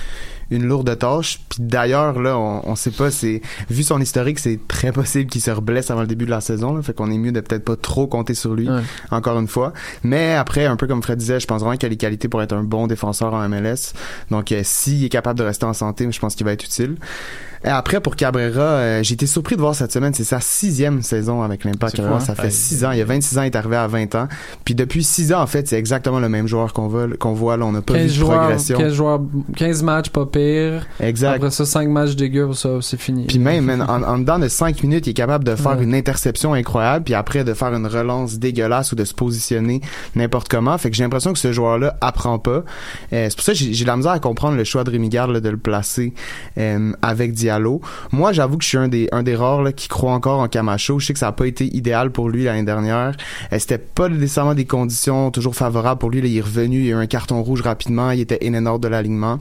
[0.53, 1.41] une lourde tâche.
[1.49, 5.41] Puis d'ailleurs, là, on, on sait pas, c'est vu son historique, c'est très possible qu'il
[5.41, 6.75] se reblesse avant le début de la saison.
[6.75, 8.81] Là, fait qu'on est mieux de peut-être pas trop compter sur lui, Ouais.
[9.11, 9.73] encore une fois.
[10.03, 12.43] Mais après, un peu comme Fred disait, je pense vraiment qu'il a les qualités pour
[12.43, 13.93] être un bon défenseur en MLS.
[14.31, 16.97] Donc, euh, s'il est capable de rester en santé, je pense qu'il va être utile.
[17.65, 21.03] Et après, pour Cabrera, euh, j'ai été surpris de voir cette semaine, c'est sa sixième
[21.03, 22.01] saison avec l'Impact.
[22.21, 22.91] Ça fait six ans.
[22.93, 24.29] Il y a 26 ans, il est arrivé à 20 ans.
[24.65, 27.57] Puis depuis six ans, en fait, c'est exactement le même joueur qu'on voit, qu'on voit
[27.57, 27.65] là.
[27.67, 28.79] On n'a pas 15 vu de joueurs, progression.
[28.79, 29.21] 15 joueurs,
[29.57, 30.87] 15 matchs, pas pire.
[31.01, 31.37] Exact.
[31.37, 33.27] Après ça, 5 matchs dégueux, ça, c'est fini.
[33.27, 35.85] Puis même, man, en, en dedans de 5 minutes, il est capable de faire Ouais.
[35.85, 39.81] une interception incroyable, puis après de faire une relance dégueulasse ou de se positionner
[40.17, 40.77] n'importe comment.
[40.79, 42.65] Fait que j'ai l'impression que ce joueur-là apprend pas.
[43.13, 45.09] Euh, c'est pour ça que j'ai de la misère à comprendre le choix de Rémi
[45.09, 46.13] Garde là, de le placer
[46.59, 47.33] euh, avec
[48.13, 48.89] Moi, j'avoue que je suis un
[49.23, 50.99] des rares qui croit encore en Camacho.
[50.99, 53.15] Je sais que ça a pas été idéal pour lui l'année dernière.
[53.53, 56.21] Euh, C'était pas nécessairement des conditions toujours favorables pour lui.
[56.21, 58.79] Là, il est revenu, il a eu un carton rouge rapidement, il était in and
[58.79, 59.39] de l'alignement.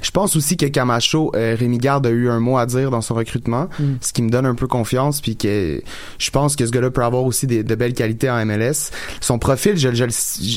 [0.00, 3.00] Je pense aussi que Camacho, euh, Rémi Garde a eu un mot à dire dans
[3.00, 3.84] son recrutement, Mm.
[4.00, 5.82] ce qui me donne un peu confiance, puis que
[6.18, 8.90] je pense que ce gars-là peut avoir aussi des, de belles qualités en MLS.
[9.20, 9.88] Son profil, je,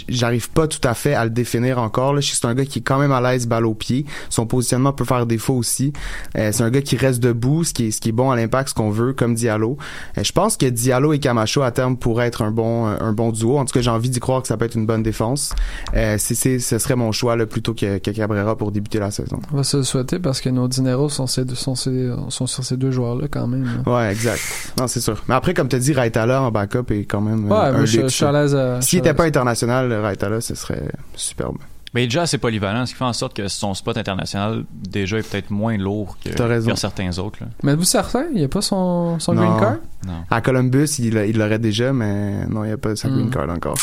[0.10, 2.13] j'arrive pas tout à fait à le définir encore.
[2.13, 2.22] Là.
[2.22, 4.06] Je sais que c'est un gars qui est quand même à l'aise balle au pied.
[4.30, 5.93] Son positionnement peut faire défaut aussi.
[6.38, 8.36] Euh, c'est un gars qui reste debout, ce qui est, ce qui est bon à
[8.36, 9.78] l'impact, ce qu'on veut, comme Diallo.
[10.17, 13.32] Euh, je pense que Diallo et Camacho à terme pourraient être un bon, un bon
[13.32, 13.58] duo.
[13.58, 15.54] En tout cas, j'ai envie d'y croire que ça peut être une bonne défense.
[15.96, 19.40] Euh, c'est, ce serait mon choix là, plutôt que, que Cabrera pour débuter la saison.
[19.54, 22.48] On va se le souhaiter parce que nos dineros sont, ces deux- sont, ces- sont
[22.48, 23.66] sur ces deux joueurs-là quand même.
[23.86, 23.92] là.
[23.92, 24.42] Ouais, exact.
[24.80, 25.24] Non, c'est sûr.
[25.28, 27.86] Mais après, comme tu dit, Raitala en backup est quand même euh, Ouais, un moi,
[27.86, 28.14] je, je luxe.
[28.14, 29.18] suis à l'aise à- je S'il à était l'aise.
[29.18, 30.84] pas international, Raitala, ce serait
[31.16, 31.58] superbe.
[31.94, 34.66] Mais il est déjà assez polyvalent, ce qui fait en sorte que son spot international
[34.74, 37.40] déjà est peut-être moins lourd que, que certains autres.
[37.42, 37.48] là.
[37.64, 38.26] Mais êtes-vous certain?
[38.34, 39.42] Il n'y a pas son, son Non.
[39.42, 39.76] green card?
[40.06, 40.14] Non.
[40.30, 43.28] À Columbus, il l'a- il l'aurait déjà, mais non, il n'y a pas sa green
[43.28, 43.30] Hmm.
[43.32, 43.78] card encore.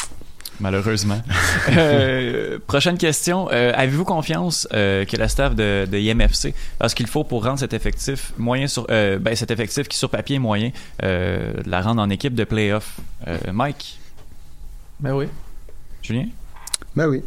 [0.60, 1.20] Malheureusement.
[1.76, 3.48] Euh, prochaine question.
[3.50, 7.42] Euh, Avez-vous confiance euh, que la staff de, de IMFC a ce qu'il faut pour
[7.44, 10.70] rendre cet effectif moyen sur euh, ben, cet effectif qui sur papier est moyen
[11.02, 12.96] euh, la rendre en équipe de playoff?
[13.26, 13.98] Euh, Mike,
[15.00, 15.26] Mais oui.
[16.02, 16.26] Julien?
[16.94, 17.22] Ben oui.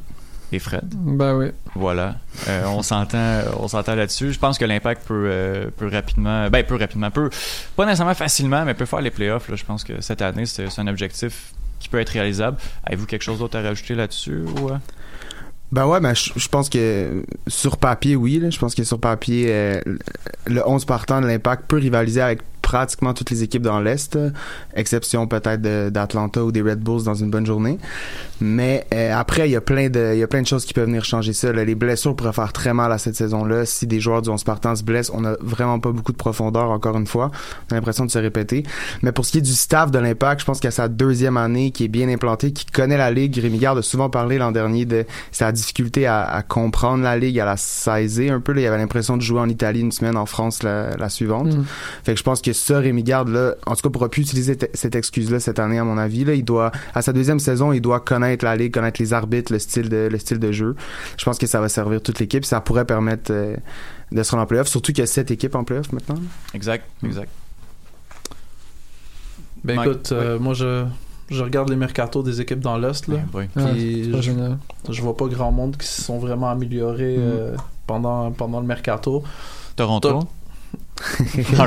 [0.51, 0.85] et Fred?
[0.93, 1.47] Ben oui.
[1.75, 2.15] Voilà.
[2.47, 4.31] Euh, on s'entend on s'entend là-dessus.
[4.33, 7.29] Je pense que l'impact peut, euh, peut rapidement ben peut rapidement peut
[7.75, 9.55] pas nécessairement facilement mais peut faire les playoffs là.
[9.55, 12.57] Je pense que cette année c'est un objectif qui peut être réalisable.
[12.83, 14.77] Avez-vous quelque chose d'autre à rajouter là-dessus ou euh?
[15.71, 18.41] Ben ouais, ben je, pense que sur papier, oui.
[18.49, 19.81] Je pense que sur papier, euh,
[20.45, 24.19] le 11 partant de l'Impact peut rivaliser avec pratiquement toutes les équipes dans l'Est,
[24.75, 27.77] exception peut-être de- d'Atlanta ou des Red Bulls dans une bonne journée.
[28.41, 30.73] Mais euh, après, il y a plein de il y a plein de choses qui
[30.73, 31.53] peuvent venir changer ça.
[31.53, 31.63] là.
[31.63, 33.65] Les blessures pourraient faire très mal à cette saison-là.
[33.65, 36.69] Si des joueurs du 11 partant se blessent, on a vraiment pas beaucoup de profondeur,
[36.69, 37.32] encore une fois.
[37.69, 38.63] On a l'impression de se répéter.
[39.01, 41.71] Mais pour ce qui est du staff de l'Impact, je pense qu'à sa deuxième année,
[41.71, 44.84] qui est bien implanté, qui connaît la Ligue, Rémi Garde a souvent parlé l'an dernier
[44.86, 48.51] de sa difficulté à, à comprendre la Ligue, à la saisir un peu.
[48.51, 48.62] Là.
[48.62, 51.56] Il avait l'impression de jouer en Italie une semaine, en France la, la suivante.
[51.56, 51.63] Mm.
[52.03, 54.55] Fait que je pense que ça, Rémi Garde, là, en tout cas, pourra plus utiliser
[54.57, 56.25] te- cette excuse-là cette année, à mon avis.
[56.25, 59.51] Là, il doit, à sa deuxième saison, il doit connaître la ligue, connaître les arbitres,
[59.53, 60.75] le style de, le style de jeu.
[61.17, 62.43] Je pense que ça va servir toute l'équipe.
[62.45, 63.55] Ça pourrait permettre euh,
[64.11, 66.17] de se rendre en playoff, surtout qu'il y a sept équipes en playoff maintenant.
[66.53, 67.29] Exact, exact.
[69.63, 70.85] Ben Mike, écoute, euh, moi je,
[71.29, 73.07] je regarde les mercatos des équipes dans l'Est.
[73.07, 73.17] là.
[73.33, 73.45] Oui.
[73.53, 74.57] Puis c'est pas je, génial.
[74.89, 77.21] je vois pas grand monde qui se sont vraiment améliorés Mm.
[77.21, 79.23] euh, pendant, pendant le mercato.
[79.75, 80.19] Toronto?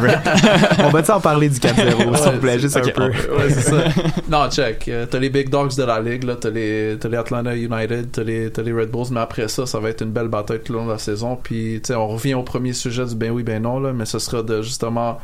[0.83, 3.09] On va en parler du 4-0, s'il vous plaît, juste un peu.
[3.09, 3.85] Ouais, c'est ça.
[4.29, 4.89] Non, check.
[4.89, 6.37] Euh, t'as les big dogs de la ligue, là.
[6.37, 9.91] T'as les, les Atlanta United, t'as les, les Red Bulls, mais après ça, ça va
[9.91, 11.37] être une belle bataille tout le long de la saison.
[11.37, 14.05] Puis, tu sais, on revient au premier sujet du ben oui, ben non, là, mais
[14.05, 15.19] ce sera de justement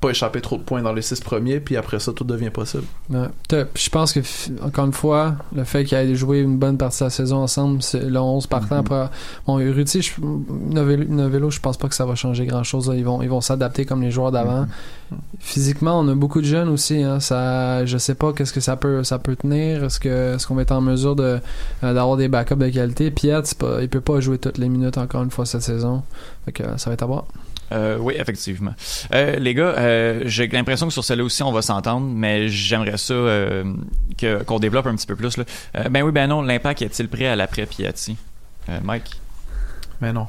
[0.00, 2.84] pas échapper trop de points dans les six premiers, puis après ça, tout devient possible.
[3.10, 3.26] Ouais.
[3.50, 4.20] Je pense que,
[4.62, 7.82] encore une fois, le fait qu'ils aient joué une bonne partie de la saison ensemble,
[7.82, 8.80] c'est le 11 partant Mhm.
[8.80, 9.08] après.
[9.46, 12.90] Bon, Ruti, je, Novello, je pense pas que ça va changer grand chose.
[12.96, 14.66] Ils vont, ils vont s'adapter comme les joueurs d'avant.
[15.10, 15.18] Mhm.
[15.38, 17.02] Physiquement, on a beaucoup de jeunes aussi.
[17.02, 19.84] Hein, ça, je sais pas qu'est-ce que ça peut, ça peut tenir.
[19.84, 21.40] Est-ce que, est-ce qu'on va être en mesure de,
[21.84, 23.10] euh, d'avoir des backups de qualité?
[23.10, 26.02] Piet, pas, il peut pas jouer toutes les minutes encore une fois cette saison.
[26.44, 27.24] Fait que, ça va être à voir.
[27.72, 28.74] Euh, oui, effectivement.
[29.14, 32.98] Euh, les gars, euh, j'ai l'impression que sur celle-là aussi, on va s'entendre, mais j'aimerais
[32.98, 33.64] ça euh,
[34.18, 35.36] que, qu'on développe un petit peu plus.
[35.36, 35.44] Là.
[35.76, 38.16] Euh, ben oui, ben non, l'impact est-il prêt à l'après Piatti?
[38.68, 39.10] Euh, Mike,
[40.00, 40.26] Mais non.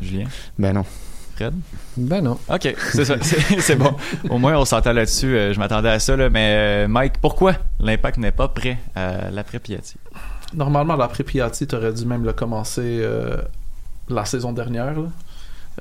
[0.00, 0.26] Julien,
[0.58, 0.84] Ben non.
[1.36, 1.54] Fred?
[1.96, 2.38] Ben non.
[2.48, 3.94] Ok, c'est ça, c'est, c'est bon.
[4.30, 5.36] Au moins, on s'entend là-dessus.
[5.36, 6.54] Euh, je m'attendais à ça, là, mais
[6.84, 9.96] euh, Mike, pourquoi l'impact n'est pas prêt à l'après Piatti?
[10.54, 13.36] Normalement, l'après Piatti, t'aurais dû même le commencer euh,
[14.08, 14.94] la saison dernière.
[15.00, 15.08] là.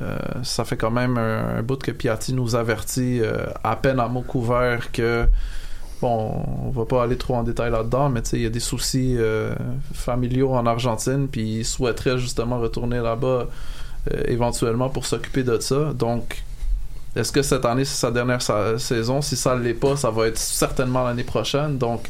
[0.02, 4.08] Euh, ça fait quand même un, bout que Piatti nous avertit euh, à peine à
[4.08, 5.26] mot couvert que
[6.02, 9.16] bon, on va pas aller trop en détail là-dedans, mais il y a des soucis
[9.18, 9.54] euh,
[9.94, 13.48] familiaux en Argentine, puis il souhaiterait justement retourner là-bas
[14.28, 15.94] éventuellement pour s'occuper de ça.
[15.94, 16.44] Donc,
[17.16, 19.22] est-ce que cette année c'est sa dernière sa- saison?
[19.22, 21.78] Si ça l'est pas, ça va être certainement l'année prochaine.
[21.78, 22.10] Donc,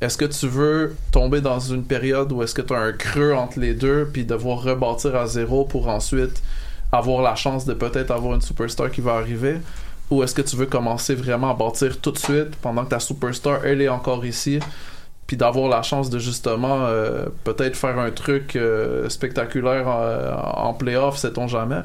[0.00, 3.34] est-ce que tu veux tomber dans une période où est-ce que tu as un creux
[3.34, 6.42] entre les deux, puis devoir rebâtir à zéro pour ensuite
[6.92, 9.58] avoir la chance de peut-être avoir une superstar qui va arriver?
[10.10, 13.00] Ou est-ce que tu veux commencer vraiment à bâtir tout de suite pendant que ta
[13.00, 14.58] superstar elle est encore ici
[15.26, 20.74] puis d'avoir la chance de justement euh, peut-être faire un truc euh, spectaculaire en, en
[20.74, 21.82] playoff sait-on jamais?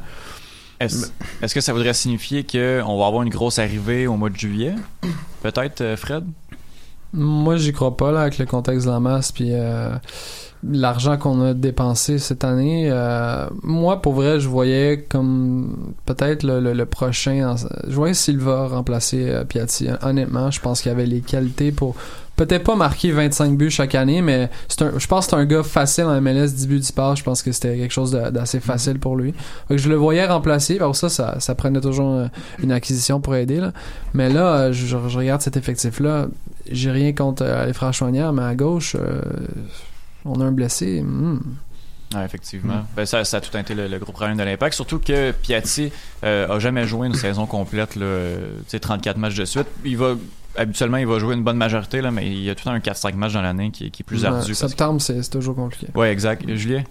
[0.80, 1.08] Est-ce
[1.42, 4.76] est-ce que ça voudrait signifier qu'on va avoir une grosse arrivée au mois de juillet?
[5.42, 6.26] Peut-être, euh, Fred?
[7.14, 9.96] Moi, j'y crois pas, là, avec le contexte de la masse, puis euh,
[10.72, 12.88] l'argent qu'on a dépensé cette année.
[12.92, 17.56] euh, moi, pour vrai, je voyais comme peut-être le, le- le prochain.
[17.88, 19.88] Je voyais Silva remplacer euh, Piatti.
[20.02, 21.96] Honnêtement, je pense qu'il avait les qualités pour
[22.36, 25.46] peut-être pas marquer 25 buts chaque année, mais c'est un, je pense que c'est un
[25.46, 27.20] gars facile en MLS, 10 buts, 10 passes.
[27.20, 29.34] Je pense que c'était quelque chose d'assez facile pour lui.
[29.70, 30.78] Je le voyais remplacer.
[30.78, 32.28] Alors ça, ça, ça prenait toujours euh,
[32.64, 33.58] une acquisition pour aider.
[33.60, 33.72] Là.
[34.14, 36.28] Mais là, euh, je, je regarde cet effectif-là.
[36.72, 39.22] J'ai rien contre les frères Chouanière, mais à gauche, euh,
[40.26, 41.02] on a un blessé.
[41.02, 41.40] Hmm.
[42.16, 42.86] Ouais, effectivement.
[42.96, 44.76] Ben, ça, ça a tout été le, le gros problème de l'impact.
[44.76, 45.92] Surtout que Piatti
[46.24, 49.66] euh, a jamais joué une saison complète, là, euh, tu sais, 34 matchs de suite.
[49.84, 50.16] Il va
[50.56, 52.90] habituellement il va jouer une bonne majorité là, mais il y a tout le temps
[52.90, 54.38] un 4-5 matchs dans l'année qui, est- qui est plus ardu.
[54.38, 55.88] parce que- septembre, c'est c'est toujours compliqué.
[55.96, 56.48] Ouais, exact.
[56.56, 56.84] Julien?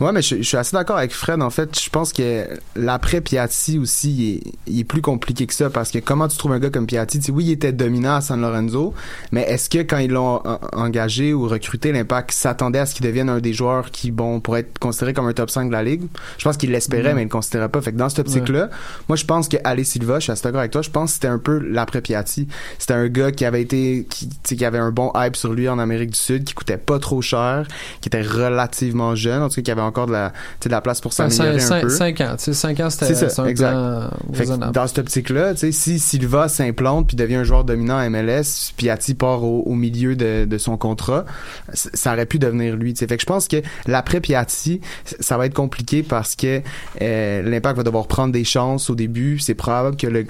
[0.00, 1.42] Ouais, mais je, je suis assez d'accord avec Fred.
[1.42, 5.52] En fait, je pense que l'après Piatti aussi, il est, il est plus compliqué que
[5.52, 7.72] ça parce que comment tu trouves un gars comme Piatti, tu sais, oui, il était
[7.72, 8.94] dominant à San Lorenzo,
[9.30, 13.04] mais est-ce que quand ils l'ont en- engagé ou recruté, l'Impact s'attendait à ce qu'il
[13.04, 15.82] devienne un des joueurs qui, bon, pourrait être considéré comme un top 5 de la
[15.82, 16.02] ligue?
[16.38, 17.16] Je pense qu'il l'espérait, Mhm.
[17.16, 17.82] mais il le considérait pas.
[17.82, 18.70] Fait que dans cette optique-là,
[19.08, 21.28] moi, je pense que Silva, je suis assez d'accord avec toi, je pense que c'était
[21.28, 22.48] un peu l'après Piatti.
[22.78, 25.52] C'était un gars qui avait été, qui, tu sais, qui avait un bon hype sur
[25.52, 27.66] lui en Amérique du Sud, qui coûtait pas trop cher,
[28.00, 31.00] qui était relativement jeune, en tout cas, qui avait encore de la, de la place
[31.00, 31.88] pour s'améliorer un peu.
[31.90, 32.34] 5 ans.
[32.38, 33.70] Tu sais, 5 ans, c'était un exact.
[33.72, 34.72] plan raisonnable.
[34.72, 38.72] dans cette optique-là, tu sais, si Silva s'implante puis devient un joueur dominant à MLS,
[38.76, 41.24] puis Piatti part au, au milieu de, de son contrat,
[41.72, 42.94] ça aurait pu devenir lui.
[42.94, 43.06] tu sais.
[43.06, 44.80] Fait que je pense que l'après Piatti,
[45.20, 46.60] ça va être compliqué parce que
[47.02, 49.38] euh, l'Impact va devoir prendre des chances au début.
[49.38, 50.26] C'est probable que le-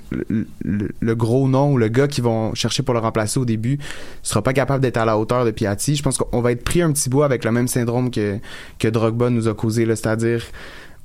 [1.00, 3.78] le gros nom ou le gars qui vont chercher pour le remplacer au début
[4.22, 5.96] sera pas capable d'être à la hauteur de Piatti.
[5.96, 8.38] Je pense qu'on va être pris un petit bout avec le même syndrome que,
[8.78, 10.42] que Drogba nous a causé, c'est-à-dire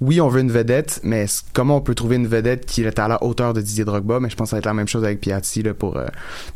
[0.01, 3.07] oui, on veut une vedette, mais comment on peut trouver une vedette qui est à
[3.07, 4.19] la hauteur de Didier Drogba?
[4.19, 6.07] Mais je pense que ça va être la même chose avec Piatti là, pour, euh,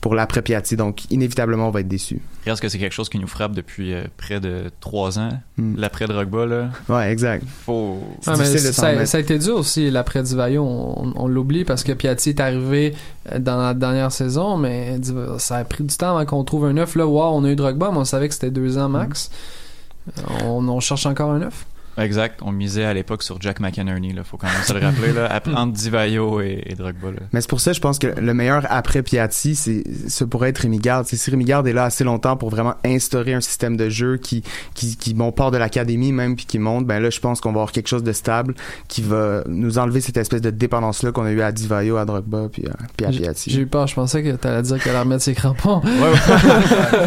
[0.01, 0.75] pour l'après Piatti.
[0.75, 2.21] Donc, inévitablement, on va être déçu.
[2.45, 5.29] Reste que c'est quelque chose qui nous frappe depuis euh, près de trois ans.
[5.55, 5.75] Hmm.
[5.77, 6.69] L'après Drogba, là.
[6.89, 7.45] Ouais, exact.
[7.65, 8.03] Faut.
[8.27, 12.31] Mais s'en ça, a été dur aussi l'après Divayo, on, on l'oublie parce que Piatti
[12.31, 12.93] est arrivé
[13.31, 14.97] euh, dans la dernière saison, mais
[15.37, 16.95] ça a pris du temps avant qu'on trouve un neuf.
[16.95, 19.29] Là, wow, on a eu Drogba, mais on savait que c'était deux ans max.
[19.29, 20.09] Mm.
[20.09, 21.65] Euh, On, on cherche encore un neuf.
[21.99, 22.39] Exact.
[22.43, 24.23] On misait à l'époque sur Jack McInerney, là.
[24.23, 25.27] Faut quand même se le rappeler, là.
[25.31, 27.19] Après, entre Divayo et, et Drogba, là.
[27.33, 30.59] Mais c'est pour ça, je pense que le meilleur après Piatti, c'est, ce pourrait être
[30.59, 31.05] Rémi Garde.
[31.05, 34.43] Si Rémi Garde est là assez longtemps pour vraiment instaurer un système de jeu qui,
[34.73, 37.49] qui, qui bon, part de l'académie même puis qui monte, ben là, je pense qu'on
[37.49, 38.55] va avoir quelque chose de stable
[38.87, 42.47] qui va nous enlever cette espèce de dépendance-là qu'on a eu à Divayo, à Drogba
[42.51, 43.51] puis à, puis à J'ai Piatti.
[43.51, 45.81] j'ai eu peur, je pensais que t'allais dire qu'elle allait remettre ses crampons.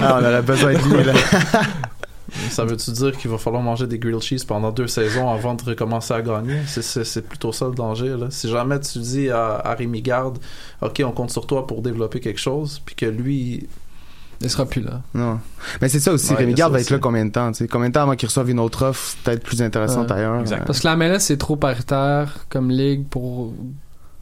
[0.02, 1.12] Ah, on aurait besoin de lui, là.
[2.50, 5.62] ça veut-tu dire qu'il va falloir manger des grilled cheese pendant deux saisons avant de
[5.62, 6.60] recommencer à gagner?
[6.66, 8.26] C'est, plutôt ça le danger là.
[8.30, 10.38] si jamais tu dis à, à Rémi Garde
[10.80, 13.68] ok on compte sur toi pour développer quelque chose puis que lui
[14.40, 15.02] Il sera plus là.
[15.14, 15.38] Non.
[15.80, 17.52] Mais c'est ça aussi, Ouais, Rémi Garde ça va être là combien de temps?
[17.70, 20.16] Combien de temps avant qu'il reçoive une autre offre, peut-être plus intéressante Ouais.
[20.16, 20.40] ailleurs.
[20.40, 20.62] Exact.
[20.62, 23.52] Euh, Parce que la MLS, c'est trop paritaire comme ligue pour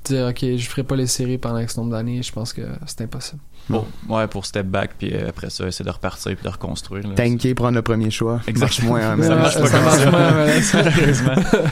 [0.04, 2.22] dire, OK, je ferai pas les séries pendant X nombre d'années.
[2.22, 3.40] Je pense que c'est impossible.
[3.70, 7.06] Bon, ouais, pour step back, puis euh, après ça, essayer de repartir puis de reconstruire.
[7.06, 7.14] là.
[7.14, 8.40] Tanker, prendre le premier choix.
[8.46, 8.66] Exact.
[8.66, 10.46] Marche moins, mais- Ça marche pas Ça marche moins.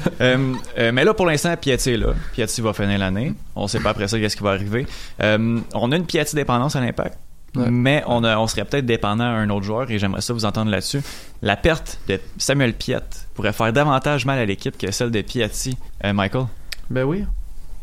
[0.21, 2.09] Euh, euh, mais là, pour l'instant, Piatti est là.
[2.33, 3.35] Piatti va finir l'année.
[3.55, 4.87] On sait pas après ça qu'est-ce qui va arriver.
[5.23, 7.19] Euh, on a une Piatti dépendance à l'impact.
[7.55, 7.71] Ouais.
[7.71, 10.45] Mais on, a- on serait peut-être dépendant à un autre joueur et j'aimerais ça vous
[10.45, 11.01] entendre là-dessus.
[11.41, 15.77] La perte de Samuel Piette pourrait faire davantage mal à l'équipe que celle de Piatti.
[16.05, 16.47] Euh, Michael,
[16.91, 17.25] ben oui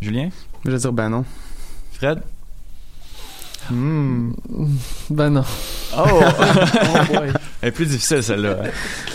[0.01, 0.29] Julien,
[0.65, 1.25] Je veux dire, ben non.
[1.93, 2.21] Fred?
[3.69, 4.31] Hmm.
[5.09, 5.43] Ben non.
[5.97, 6.03] Oh!
[6.21, 8.57] oh boy Elle est plus difficile celle-là.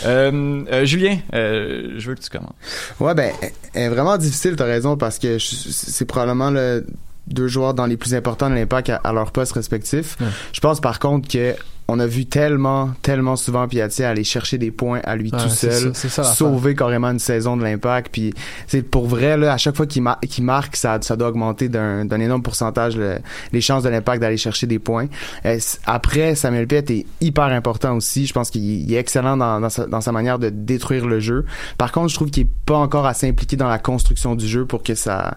[0.05, 2.53] Euh, euh, Julien, euh, je veux que tu commences.
[2.99, 3.31] Ouais, ben,
[3.73, 6.85] elle est vraiment difficile, t'as raison, parce que c'est probablement le
[7.27, 10.17] deux joueurs dans les plus importants de l'impact à, à leur poste respectif.
[10.51, 11.55] Je pense par contre que
[11.93, 15.49] on a vu tellement, tellement souvent Piatti aller chercher des points à lui Ouais, tout
[15.49, 18.09] seul, ça, ça sauver carrément une saison de l'impact.
[18.11, 18.33] Puis,
[18.67, 21.69] c'est pour vrai là, à chaque fois qu'il, mar- qu'il marque, ça, ça doit augmenter
[21.69, 23.17] d'un, énorme pourcentage le-
[23.51, 25.07] les chances de l'impact d'aller chercher des points.
[25.45, 28.25] Euh, après, Samuel Piet est hyper important aussi.
[28.25, 31.19] Je pense qu'il il est excellent dans, dans, sa, dans sa manière de détruire le
[31.19, 31.45] jeu.
[31.77, 34.65] Par contre, je trouve qu'il est pas encore assez impliqué dans la construction du jeu
[34.65, 35.35] pour que ça,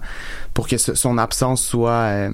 [0.55, 2.31] pour que ce- son absence soit euh,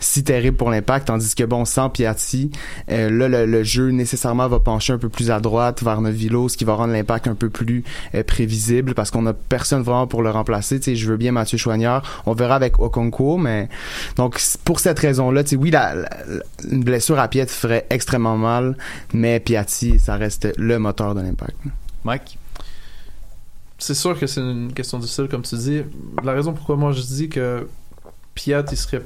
[0.00, 1.08] si terrible pour l'impact.
[1.08, 2.50] Tandis que bon, sans Piatti,
[2.90, 6.48] euh, là, le, le jeu nécessairement va pencher un peu plus à droite vers Novilo,
[6.48, 10.06] ce qui va rendre l'impact un peu plus euh, prévisible parce qu'on a personne vraiment
[10.06, 10.78] pour le remplacer.
[10.80, 12.22] Tu sais, je veux bien Mathieu Chouanière.
[12.26, 13.68] On verra avec Okonkwo, mais
[14.16, 16.08] donc pour cette raison-là, tu sais, oui, la, la-
[16.70, 18.76] une blessure à Piet ferait extrêmement mal,
[19.12, 21.56] mais Piatti, ça reste le moteur de l'impact.
[22.04, 22.38] Mike?
[23.78, 25.82] C'est sûr que c'est une question difficile, comme tu dis.
[26.22, 27.66] La raison pourquoi moi je dis que
[28.34, 29.02] Piat, il serait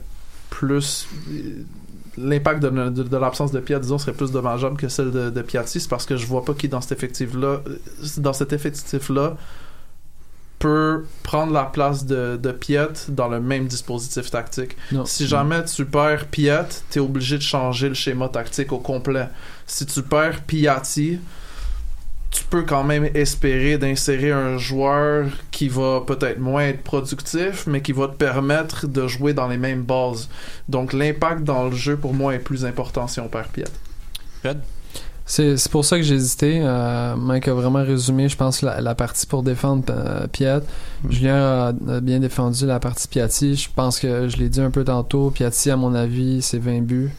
[0.51, 1.09] plus.
[2.19, 5.43] L'impact de, de- de l'absence de Piat, disons, serait plus dommageable que celle de, de
[5.43, 7.61] Piatti, c'est parce que je vois pas qui dans cet effectif-là,
[8.19, 9.37] dans cet effectif-là,
[10.59, 14.75] peut prendre la place de, de Piat dans le même dispositif tactique.
[14.91, 15.05] Non.
[15.05, 19.29] Si jamais tu perds Piat, t'es obligé de changer le schéma tactique au complet.
[19.67, 21.19] Si tu perds Piatti,
[22.37, 27.81] tu peux quand même espérer d'insérer un joueur qui va peut-être moins être productif, mais
[27.81, 30.29] qui va te permettre de jouer dans les mêmes bases.
[30.69, 33.65] Donc l'impact dans le jeu pour moi est plus important si on perd Piat.
[34.41, 34.59] Fred?
[35.25, 36.61] C'est c'est pour ça que j'ai hésité.
[36.63, 40.61] Euh, Mike a vraiment résumé, je pense, la, la partie pour défendre euh, Piat.
[41.09, 43.57] Julien a, a bien défendu la partie Piatti.
[43.57, 45.31] Je pense que je l'ai dit un peu tantôt.
[45.31, 47.11] Piatti, à mon avis, c'est 20 buts.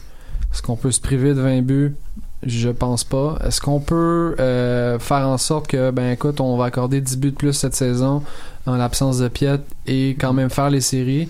[0.52, 1.96] Est-ce qu'on peut se priver de 20 buts?
[2.44, 3.38] Je pense pas.
[3.44, 7.30] Est-ce qu'on peut euh, faire en sorte que, ben écoute, on va accorder 10 buts
[7.30, 8.22] de plus cette saison
[8.66, 11.28] en l'absence de Piat et quand même faire les séries?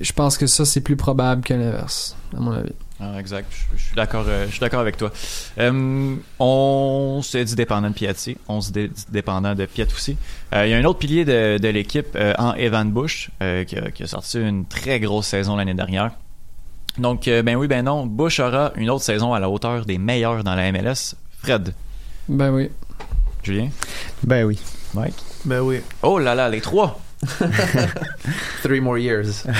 [0.00, 2.72] Je pense que ça, c'est plus probable que l'inverse, à mon avis.
[2.98, 3.52] Ah, exact.
[3.52, 4.24] Je, je suis d'accord.
[4.26, 5.12] euh, je suis d'accord avec toi.
[5.58, 8.36] Euh, on s'est dit dépendant de Piatti.
[8.48, 10.16] On se dit dépendant de Piat aussi.
[10.52, 13.30] Il y a un autre pilier de, l'équipe en Evan Bush
[13.66, 16.12] qui a sorti une très grosse saison l'année dernière.
[16.98, 18.06] Donc, euh, ben oui, ben non.
[18.06, 21.14] Bush aura une autre saison à la hauteur des meilleurs dans la MLS.
[21.42, 21.74] Fred.
[22.28, 22.70] Ben oui.
[23.42, 23.68] Julien?
[24.22, 24.58] Ben oui.
[24.94, 25.14] Mike?
[25.44, 25.80] Ben oui.
[26.02, 26.98] Oh là là, les trois.
[28.62, 29.44] Three more years.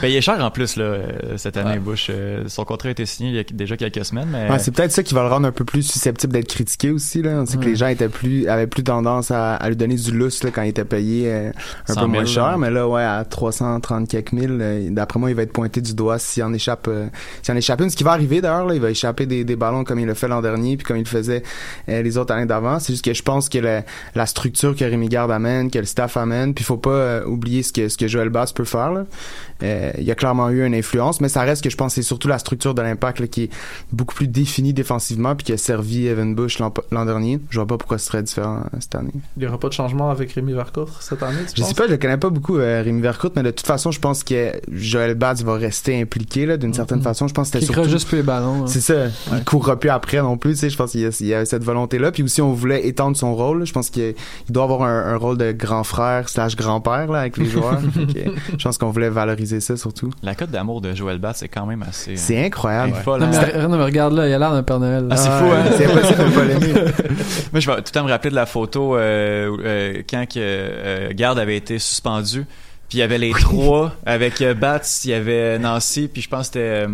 [0.00, 2.08] Payé cher en plus là, euh, cette année, Bush.
[2.10, 4.28] Euh, son contrat a été signé il y a déjà quelques semaines.
[4.30, 4.50] Mais...
[4.50, 7.22] Ouais, c'est peut-être ça qui va le rendre un peu plus susceptible d'être critiqué aussi.
[7.22, 7.40] Là.
[7.42, 10.12] On sait que les gens étaient plus, avaient plus tendance à, à lui donner du
[10.12, 11.50] lousse là, quand il était payé euh,
[11.88, 12.50] un 100 peu 000, moins cher.
[12.52, 12.56] là.
[12.58, 15.94] Mais là, ouais, à 330 quelques mille, euh, d'après moi, il va être pointé du
[15.94, 16.86] doigt s'il en échappe.
[16.88, 17.06] euh,
[17.42, 17.90] s'il en échappe une.
[17.90, 20.14] Ce qui va arriver d'ailleurs, là, il va échapper des, des ballons comme il le
[20.14, 21.42] fait l'an dernier, puis comme il le faisait
[21.88, 22.78] euh, les autres années d'avant.
[22.78, 23.82] C'est juste que je pense que la,
[24.14, 27.62] la structure que Rémi Garde amène, que le staff amène, puis faut pas euh, oublier
[27.62, 28.90] ce que ce que Joël Bass peut faire.
[28.92, 29.04] Là.
[29.62, 32.02] Euh, il y a clairement eu une influence, mais ça reste que je pense que
[32.02, 33.50] c'est surtout la structure de l'impact là, qui est
[33.92, 37.38] beaucoup plus définie défensivement puis qui a servi Evan Bush l'an dernier.
[37.50, 39.12] Je vois pas pourquoi ce serait différent euh, cette année.
[39.36, 41.68] Il n'y aura pas de changement avec Rémi Vercourt cette année, tu Je penses?
[41.68, 44.00] sais pas, je le connais pas beaucoup, euh, Rémi Vercourt, mais de toute façon, je
[44.00, 47.28] pense que Joël Batz va rester impliqué là, d'une certaine façon.
[47.28, 48.64] Je pense que c'était juste plus les ballons.
[48.64, 48.66] hein.
[48.66, 49.06] C'est ça.
[49.32, 50.52] Il courra plus après non plus.
[50.54, 52.10] Tu sais, je pense qu'il y, y a cette volonté-là.
[52.12, 53.60] Puis aussi, on voulait étendre son rôle.
[53.60, 53.64] là.
[53.64, 54.14] Je pense qu'il
[54.48, 57.78] il doit avoir un, un rôle de grand frère slash grand-père là avec les joueurs.
[58.58, 60.10] Je pense qu'on voulait valoriser ça surtout.
[60.22, 62.12] La cote d'amour de Joël Bass, c'est quand même assez.
[62.12, 62.94] euh, C'est incroyable.
[63.04, 65.06] folle, Non, mais, non, mais regarde là, il a l'air d'un Père Noël.
[65.10, 65.38] Ah, c'est là.
[65.38, 65.64] fou, hein?
[65.76, 66.74] C'est impossible de pas l'aimer.
[67.52, 70.38] Moi, je vais tout le temps me rappeler de la photo euh, euh, quand que
[70.38, 72.44] euh, Garde avait été suspendu.
[72.88, 76.28] Puis il y avait les trois avec euh, Bats, il y avait Nancy, puis je
[76.28, 76.88] pense que c'était euh,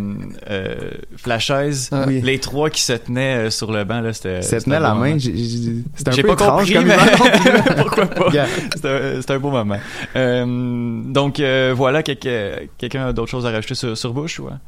[0.48, 0.74] euh,
[1.16, 1.88] Flashaise.
[1.92, 2.04] Ah.
[2.06, 2.20] Oui.
[2.22, 4.40] Les trois qui se tenaient euh, sur le banc là, c'était.
[4.40, 5.06] Tenait un la beau main.
[5.08, 5.18] moment.
[5.18, 8.30] j'ai- j'ai- C'était un peu pas étrange compris, comme mais pourquoi pas.
[8.32, 8.46] Yeah.
[9.20, 9.78] C'était un, beau moment.
[10.16, 14.46] Euh, donc euh, voilà, quelqu'un a d'autres choses à rajouter sur, sur Bush ou?
[14.48, 14.58] hein?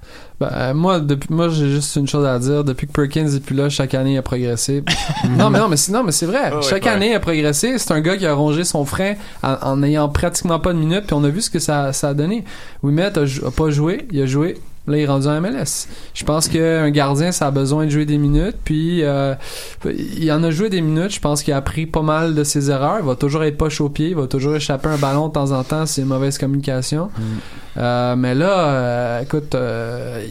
[0.41, 2.65] Ben, euh, moi, depuis, moi, j'ai juste une chose à dire.
[2.65, 4.83] Depuis que Perkins est plus là, chaque année, il a progressé.
[5.39, 6.53] non, mais non, mais c'est, non, mais c'est vrai.
[6.53, 6.91] Ouais, chaque ouais.
[6.91, 7.79] année, il a progressé.
[7.79, 11.07] C'est un gars qui a rongé son frein en, en ayant pratiquement pas de minutes,
[11.13, 12.43] puis on a vu ce que ça, ça a donné.
[12.83, 14.57] Wimet a, a pas joué, il a joué.
[14.87, 15.87] Là, il est rendu en MLS.
[16.15, 18.57] Je pense qu'un gardien, ça a besoin de jouer des minutes.
[18.65, 19.35] Puis, euh,
[19.85, 21.13] il en a joué des minutes.
[21.15, 22.97] Je pense qu'il a appris pas mal de ses erreurs.
[22.99, 24.09] Il va toujours être poche au pied.
[24.09, 27.11] Il va toujours échapper un ballon de temps en temps si c'est une mauvaise communication.
[27.77, 30.27] Euh, mais là, euh, écoute, euh,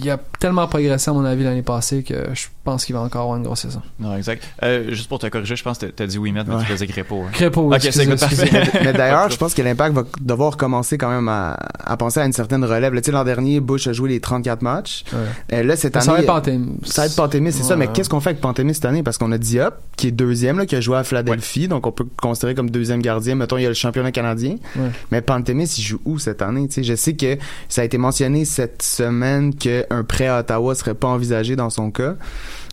[0.00, 3.22] il a tellement progressé à mon avis l'année passée que je pense qu'il va encore
[3.22, 3.82] avoir une grosse saison.
[3.98, 4.44] Non, exact.
[4.62, 6.60] Euh, juste pour te corriger, je pense que t'as dit Wimet, mais Ouais.
[6.60, 7.22] tu faisais Crépeau.
[7.26, 7.30] Hein.
[7.32, 8.50] Crépeau, oui, Ok, c'est excusez, excusez.
[8.84, 12.24] Mais d'ailleurs, je pense que l'impact va devoir commencer quand même à, à penser à
[12.26, 12.94] une certaine relève.
[12.96, 15.04] Tu sais, l'an dernier, Bush a joué les 34 matchs.
[15.12, 15.18] Ouais.
[15.58, 16.04] Euh, là, cette année.
[16.04, 16.78] Ça va être Pantémis.
[16.84, 17.76] Ça va être Pantémis, c'est ça.
[17.76, 19.02] Mais qu'est-ce qu'on fait avec Pantémis cette année?
[19.02, 21.68] Parce qu'on a Diop, qui est deuxième, là, qui a joué à Philadelphie.
[21.68, 23.34] Donc, on peut le considérer comme deuxième gardien.
[23.34, 24.56] Mettons, il y a le championnat canadien.
[24.76, 24.90] Ouais.
[25.10, 26.68] Mais Pantémis, il joue où cette année?
[26.68, 27.36] Tu sais, je sais que
[27.68, 31.90] ça a été mentionné cette semaine qu'un prêt à Ottawa serait pas envisagé dans son
[31.90, 32.14] cas.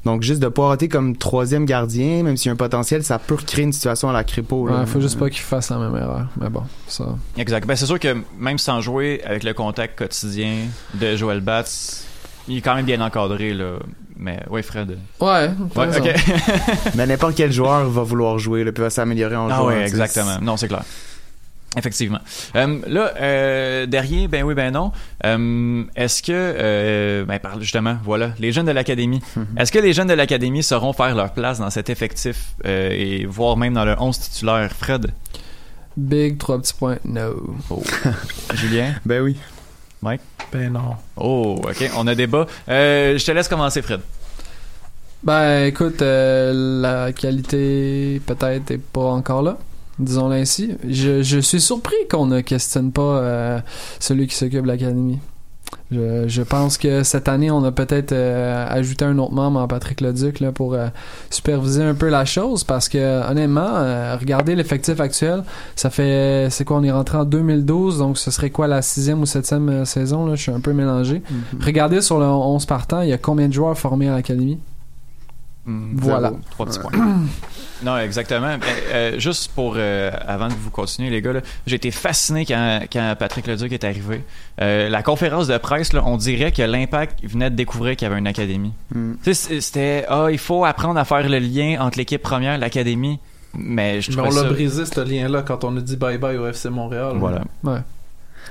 [0.06, 3.34] Donc, juste de poireauter comme troisième gardien, même s'il y a un potentiel, ça peut
[3.36, 4.68] recréer une situation à la Crépo.
[4.70, 6.28] Ouais, faut juste pas qu'il fasse la même erreur.
[6.40, 7.06] Mais bon, ça.
[7.38, 7.66] Exact.
[7.66, 10.58] Ben, c'est sûr que même sans jouer, avec le contact quotidien
[10.94, 12.04] de Joel Batts,
[12.48, 13.78] il est quand même bien encadré, là.
[14.18, 14.98] Mais, ouais, Fred.
[15.20, 16.04] Ouais, Ouais, raison.
[16.04, 16.16] ok.
[16.96, 19.68] Mais n'importe quel joueur va vouloir jouer, là, puis va s'améliorer en Ah jouant.
[19.70, 19.86] oui, tu sais.
[19.88, 20.38] exactement.
[20.42, 20.84] Non, c'est clair.
[21.78, 22.20] Effectivement.
[22.56, 24.92] Euh, là, euh, derrière, ben oui, ben non.
[25.26, 29.22] Euh, Est-ce que, euh, ben parle justement, voilà, les jeunes de l'académie.
[29.58, 33.26] Est-ce que les jeunes de l'académie sauront faire leur place dans cet effectif euh, et
[33.26, 35.12] voire même dans le 11 titulaire, Fred?
[35.98, 36.98] Big, trois petits points.
[37.06, 37.56] No.
[37.70, 37.82] Oh.
[38.54, 38.96] Julien?
[39.06, 39.38] Ben oui.
[40.02, 40.22] Mike?
[40.52, 40.96] Ben non.
[41.16, 42.46] Oh, ok, on a débat.
[42.70, 44.02] Euh, je te laisse commencer, Fred.
[45.24, 46.52] Ben, écoute, euh,
[46.82, 49.58] la qualité peut-être est pas encore là.
[50.00, 50.76] Disons-le ainsi.
[50.88, 53.60] Je, je suis surpris qu'on ne questionne pas euh,
[54.00, 55.20] celui qui s'occupe de l'académie.
[55.92, 59.68] Je, je pense que cette année, on a peut-être euh, ajouté un autre membre en
[59.68, 60.88] Patrick Leduc là, pour euh,
[61.30, 65.44] superviser un peu la chose parce que honnêtement, euh, regardez l'effectif actuel,
[65.76, 66.78] ça fait c'est quoi?
[66.78, 70.26] On est rentré en 2012 donc ce serait quoi la sixième ou septième euh, saison
[70.26, 71.22] là, je suis un peu mélangé.
[71.62, 74.60] Regardez sur le 11 partant, il y a combien de joueurs formés à l'académie?
[75.66, 76.30] Hmm, Voilà.
[76.30, 76.42] zéro.
[76.52, 76.92] Trois petits points.
[77.84, 78.58] non, exactement.
[78.94, 82.82] Euh, juste pour, euh, avant de vous continuer, les gars, là, j'ai été fasciné quand,
[82.92, 84.24] quand Patrick Leduc est arrivé.
[84.62, 88.12] Euh, la conférence de presse, là, on dirait que l'Impact venait de découvrir qu'il y
[88.12, 88.74] avait une académie.
[88.94, 89.14] Mm.
[89.24, 92.58] Tu sais, c'était, ah, il faut apprendre à faire le lien entre l'équipe première et
[92.58, 93.20] l'académie.
[93.58, 94.50] Mais je Mais on l'a ça...
[94.50, 97.14] brisé ce lien-là quand on a dit bye bye au FC Montréal.
[97.16, 97.42] Voilà.
[97.64, 97.80] Ouais.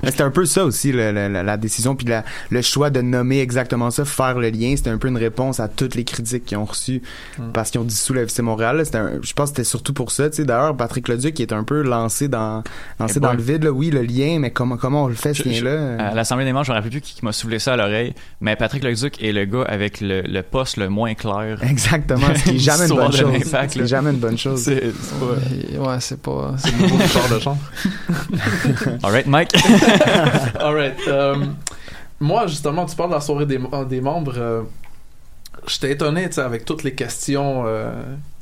[0.03, 3.01] C'était un peu ça aussi, le- le- la, la décision, puis la- le choix de
[3.01, 4.73] nommer exactement ça, faire le lien.
[4.75, 7.01] C'était un peu une réponse à toutes les critiques qu'ils ont reçues
[7.39, 7.51] Mm.
[7.53, 8.77] parce qu'ils ont dissous le FC Montréal.
[8.77, 8.85] là.
[8.85, 10.29] C'était un- je pense que c'était surtout pour ça.
[10.29, 12.63] Tu sais, D'ailleurs, Patrick Leduc qui est un peu lancé dans,
[12.99, 13.63] lancé Eh dans le vide.
[13.63, 13.71] Là.
[13.71, 16.09] Oui, le lien, mais comment, comment on le fait, ce Je- lien-là?
[16.09, 18.13] À l'Assemblée des membres, je me rappelle plus qui, qui m'a soufflé ça à l'oreille,
[18.41, 21.57] mais Patrick Leduc est le gars avec le, le poste le moins clair.
[21.63, 23.31] Exactement, ce qui est jamais une bonne chose.
[23.33, 23.85] l'Impact, Ce qui là.
[23.85, 24.61] est jamais une bonne chose.
[24.61, 25.89] C'est c'est pas...
[25.91, 26.53] Ouais, c'est pas.
[26.57, 27.57] C'est le nouveau sort de champ.
[29.03, 29.51] Alright, Mike.
[30.59, 30.97] Alright.
[31.07, 31.45] euh,
[32.19, 33.59] moi, justement, tu parles de la soirée des,
[33.89, 34.33] des membres.
[34.37, 34.61] euh,
[35.67, 37.91] J'étais étonné, avec toutes les questions euh,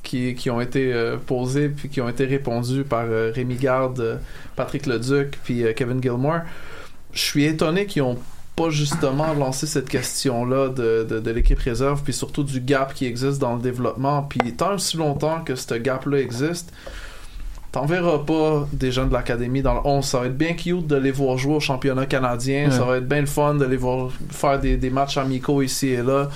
[0.04, 4.18] qui, ont été euh, posées puis qui ont été répondues par euh, Rémi Garde, euh,
[4.56, 6.42] Patrick Leduc puis euh, Kevin Gilmore.
[7.14, 8.18] Je suis étonné qu'ils ont
[8.56, 13.56] pas justement lancé cette question-là de, l'équipe réserve puis surtout du gap qui existe dans
[13.56, 14.24] le développement.
[14.24, 16.72] Puis tant aussi longtemps que ce gap-là existe,
[17.74, 20.06] T'en verras pas des jeunes de l'académie dans le 11.
[20.06, 22.66] Ça va être bien cute de les voir jouer au championnat canadien.
[22.70, 22.72] Ouais.
[22.72, 25.88] Ça va être bien le fun de les voir faire des, des matchs amicaux ici
[25.88, 26.30] et là.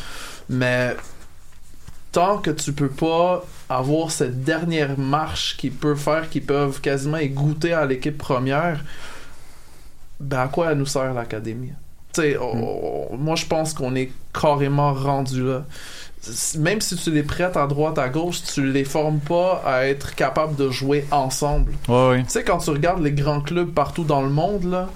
[0.49, 0.95] Mais
[2.11, 7.17] tant que tu peux pas avoir cette dernière marche qui peut faire qu'ils peuvent quasiment
[7.17, 8.83] y goûter à l'équipe première,
[10.19, 11.71] ben à quoi elle nous sert l'académie?
[12.13, 15.65] Tu sais, on- on- moi je pense qu'on est carrément rendu là.
[16.57, 20.15] Même si tu les prêtes à droite, à gauche, tu les formes pas à être
[20.15, 21.71] capables de jouer ensemble.
[21.87, 22.23] Ouais.
[22.23, 24.89] Tu sais, quand tu regardes les grands clubs partout dans le monde, là,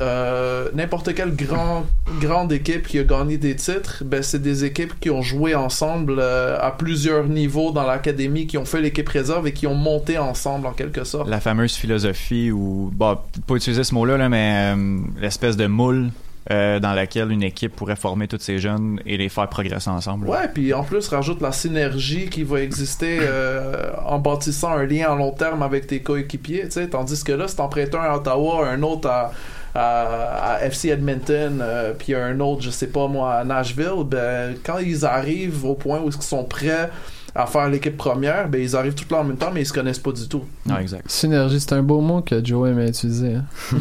[0.00, 1.84] euh, n'importe quelle grand,
[2.20, 6.16] grande équipe qui a gagné des titres, ben, c'est des équipes qui ont joué ensemble
[6.18, 10.18] euh, à plusieurs niveaux dans l'académie, qui ont fait l'équipe réserve et qui ont monté
[10.18, 11.28] ensemble en quelque sorte.
[11.28, 15.66] la fameuse philosophie ou bon peut-être pas utiliser ce mot-là là, mais euh, l'espèce de
[15.66, 16.10] moule
[16.50, 20.26] euh, dans laquelle une équipe pourrait former tous ces jeunes et les faire progresser ensemble.
[20.26, 25.12] Ouais, puis en plus, rajoute la synergie qui va exister euh, en bâtissant un lien
[25.12, 28.00] à long terme avec tes coéquipiers, tu sais, tandis que là, si t'en prêtes un
[28.00, 29.32] à Ottawa, un autre à,
[29.74, 34.54] à, à FC Edmonton, euh, puis un autre, je sais pas moi, à Nashville, ben,
[34.64, 36.88] quand ils arrivent au point où ils sont prêts
[37.34, 39.72] à faire l'équipe première, ben, ils arrivent tous là en même temps, mais ils se
[39.72, 40.44] connaissent pas du tout.
[40.66, 41.10] Non, exact.
[41.10, 43.34] Synergie, c'est un beau mot que Joe aime utiliser.
[43.36, 43.44] hein.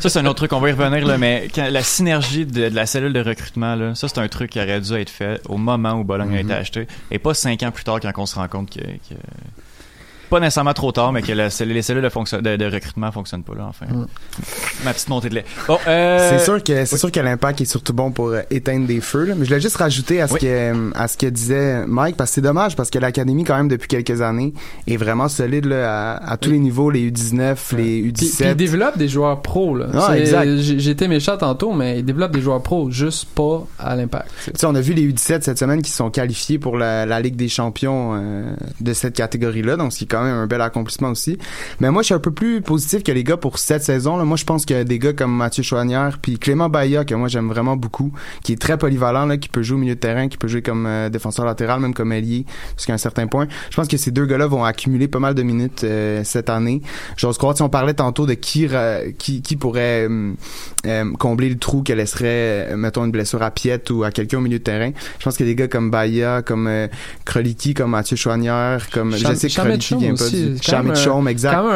[0.00, 2.68] Ça, c'est un autre truc, on va y revenir, là, mais quand- la synergie de,
[2.68, 5.40] de la cellule de recrutement, là, ça, c'est un truc qui aurait dû être fait
[5.48, 8.26] au moment où Bologne a été acheté, et pas cinq ans plus tard quand on
[8.26, 8.80] se rend compte que...
[8.80, 9.14] que-
[10.34, 13.44] Pas nécessairement trop tard, mais que la les cellules de, fonction- de, de recrutement fonctionnent
[13.44, 13.86] pas, là, enfin.
[13.86, 14.06] Mm.
[14.84, 15.44] Ma petite montée de lait.
[15.68, 18.86] Bon, euh, C'est sûr que c'est sûr que l'impact est surtout bon pour euh, éteindre
[18.86, 19.26] des feux.
[19.26, 19.34] là.
[19.36, 20.40] Mais je voulais juste rajouter à ce Oui.
[20.40, 23.68] que à ce que disait Mike parce que c'est dommage parce que l'académie quand même
[23.68, 24.52] depuis quelques années
[24.88, 28.50] est vraiment solide là, à, à tous les niveaux, les U19, les Puis, puis U17.
[28.50, 29.76] il développe des joueurs pros.
[29.76, 29.86] Là.
[29.94, 30.48] Ah, C'est- exact.
[30.58, 34.28] j'ai- J'étais méchant tantôt, mais il développe des joueurs pros, juste pas à l'impact.
[34.46, 37.20] Tu sais, on a vu les U17 cette semaine qui sont qualifiés pour la, la
[37.20, 40.60] Ligue des champions euh, de cette catégorie-là, donc ce qui est quand même un bel
[40.60, 41.38] accomplissement aussi.
[41.80, 44.16] Mais moi, je suis un peu plus positif que les gars pour cette saison.
[44.16, 44.24] Là.
[44.24, 47.48] Moi, je pense que des gars comme Mathieu Chouanière, puis Clément Baïa, que moi j'aime
[47.48, 48.12] vraiment beaucoup,
[48.42, 50.62] qui est très polyvalent, là, qui peut jouer au milieu de terrain, qui peut jouer
[50.62, 52.44] comme euh, défenseur latéral, même comme ailier,
[52.76, 53.46] jusqu'à un certain point.
[53.70, 56.82] Je pense que ces deux gars-là vont accumuler pas mal de minutes euh, cette année.
[57.16, 58.68] J'ose croire, si on parlait tantôt de qui
[59.18, 60.08] qui, qui pourrait
[60.86, 64.40] euh, combler le trou qu'elle laisserait, mettons, une blessure à Piette ou à quelqu'un au
[64.40, 64.90] milieu de terrain.
[65.18, 66.70] Je pense qu'il y a des gars comme Baïa, comme
[67.24, 69.54] Kroliki, comme Mathieu Chouanière, comme Cham je sais que
[70.12, 71.54] Kroliki vient pas du Chamit Chaume, exact.
[71.54, 71.72] Quand même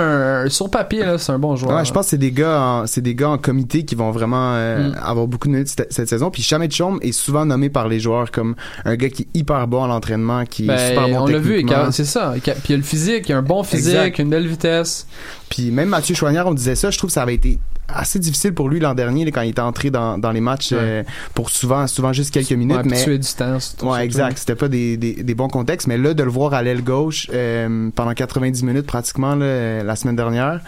[0.47, 1.77] un, sur papier, là, c'est un bon joueur.
[1.77, 4.55] Ouais, je pense que c'est des gars, c'est des gars en comité qui vont vraiment
[4.55, 4.97] euh, Mm.
[5.03, 6.31] avoir beaucoup de minutes cette, cette saison.
[6.31, 8.55] Puis Chamet Chaume est souvent nommé par les joueurs comme
[8.85, 11.39] un gars qui est hyper bon à l'entraînement, qui Ben, est super bon on l'a
[11.39, 12.35] vu, c'est ça.
[12.41, 14.19] Puis il y a le physique, il y a un bon physique, Exact.
[14.19, 15.07] une belle vitesse.
[15.49, 17.59] Puis même Mathieu Chouanière, on disait ça, je trouve que ça avait été
[17.89, 20.71] assez difficile pour lui l'an dernier là, quand il était entré dans, dans les matchs
[20.73, 21.03] euh,
[21.35, 23.59] pour souvent souvent juste quelques minutes Ouais, mais tuer du temps.
[23.83, 24.39] Ouais, exact.
[24.39, 27.29] C'était pas des, des, des bons contextes, mais là, de le voir à l'aile gauche
[27.33, 30.61] euh, pendant 90 minutes pratiquement là, euh, la semaine dernière,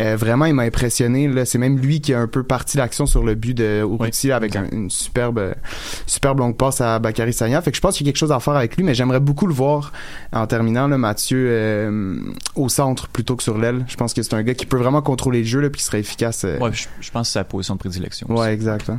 [0.00, 1.28] euh, vraiment, il m'a impressionné.
[1.28, 4.32] Là, c'est même lui qui a un peu parti l'action sur le but de Urruti
[4.32, 5.54] avec un- une superbe,
[6.06, 7.60] superbe longue passe à Bakary Sagna.
[7.62, 9.20] Fait que je pense qu'il y a quelque chose à faire avec lui, mais j'aimerais
[9.20, 9.92] beaucoup le voir
[10.32, 12.16] en terminant, là, Mathieu, euh,
[12.54, 13.84] au centre plutôt que sur l'aile.
[13.88, 15.84] Je pense que c'est un gars qui peut vraiment contrôler le jeu, là, puis qui
[15.86, 16.44] serait efficace.
[16.44, 18.26] euh, Ouais, je, je pense que c'est sa position de prédilection.
[18.30, 18.88] Ouais, exact.
[18.90, 18.98] hein.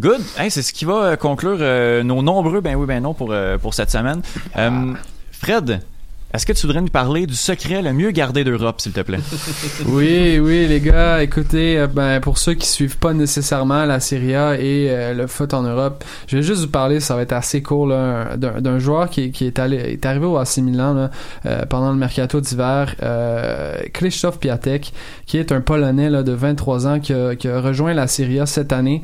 [0.00, 0.20] Good.
[0.38, 3.28] Hey, c'est ce qui va euh, conclure euh, nos nombreux ben oui, ben non pour,
[3.30, 4.20] euh, pour cette semaine.
[4.56, 4.92] Euh,
[5.30, 5.80] Fred,
[6.34, 9.18] est-ce que tu voudrais nous parler du secret le mieux gardé d'Europe, s'il te plaît?
[9.86, 14.34] Oui, oui, les gars, écoutez, euh, ben, pour ceux qui suivent pas nécessairement la Serie
[14.34, 17.32] A et euh, le foot en Europe, je vais juste vous parler, ça va être
[17.32, 21.10] assez court, là, d'un joueur qui, qui est, allé, est arrivé au AC Milan là,
[21.44, 24.92] euh, pendant le mercato d'hiver, euh, Krzysztof Piatek,
[25.26, 28.40] qui est un Polonais là, de 23 ans qui a, qui a rejoint la Serie
[28.40, 29.02] A cette année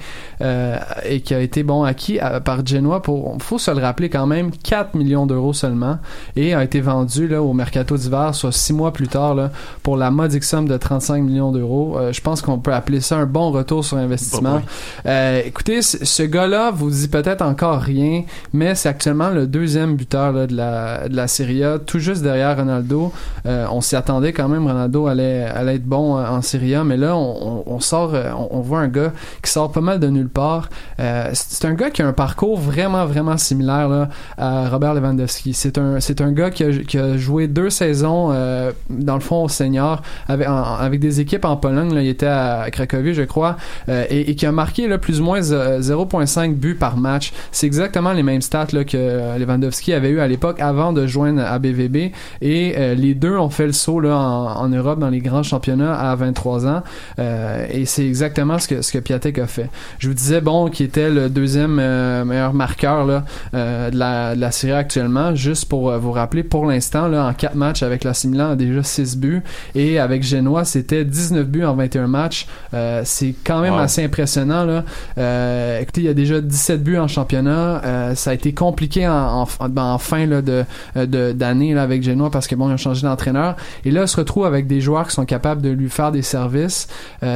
[1.04, 4.50] et qui a été bon acquis par Genoa pour, faut se le rappeler quand même,
[4.50, 5.98] 4 millions d'euros seulement
[6.36, 9.50] et a été vendu là, au mercato d'hiver, soit six mois plus tard, là,
[9.82, 11.96] pour la modique somme de 35 millions d'euros.
[11.98, 14.62] Euh, je pense qu'on peut appeler ça un bon retour sur investissement.
[15.06, 20.32] Euh, écoutez, ce gars-là vous dit peut-être encore rien, mais c'est actuellement le deuxième buteur
[20.32, 23.12] là, de, la, de la Serie A, tout juste derrière Ronaldo.
[23.46, 26.96] Euh, on s'y attendait quand même, Ronaldo allait, allait être bon en Serie A, mais
[26.96, 29.12] là, on, sort, on, on voit un gars
[29.42, 30.68] qui sort pas mal de nulle part.
[30.98, 35.54] C'est c'est un gars qui a un parcours vraiment, vraiment similaire là, à Robert Lewandowski.
[35.54, 39.20] C'est un, c'est un gars qui a, qui a joué deux saisons, euh, dans le
[39.20, 41.92] fond, au senior, avec, des équipes en Pologne.
[41.94, 43.56] Il était à Cracovie, je crois,
[43.88, 47.32] euh, et, qui a marqué là, plus ou moins z- 0.5 buts par match.
[47.52, 51.42] C'est exactement les mêmes stats là, que Lewandowski avait eu à l'époque avant de joindre
[51.42, 52.12] à BVB.
[52.42, 55.94] Et euh, les deux ont fait le saut là, en, Europe dans les grands championnats
[55.94, 56.82] à 23 ans.
[57.18, 59.70] Et c'est exactement ce que, ce que Piatek a fait.
[59.98, 61.76] Je vous disais, bon, qui était le deuxième
[62.24, 65.34] meilleur marqueur là, de, la, de la série actuellement.
[65.34, 68.82] Juste pour vous rappeler, pour l'instant, là, en 4 matchs avec la Milan, a déjà
[68.82, 69.42] 6 buts.
[69.74, 72.46] Et avec Genoa, c'était 19 buts en 21 matchs.
[72.74, 73.80] Euh, c'est quand même Wow.
[73.80, 74.64] assez impressionnant.
[74.64, 74.84] Là.
[75.18, 77.82] Euh, écoutez, il y a déjà 17 buts en championnat.
[77.84, 80.64] Euh, ça a été compliqué en, en, ben, en fin là, de,
[81.32, 83.56] d'année là, avec Genoa parce que bon, ils ont changé d'entraîneur.
[83.84, 86.22] Et là, il se retrouve avec des joueurs qui sont capables de lui faire des
[86.22, 86.88] services.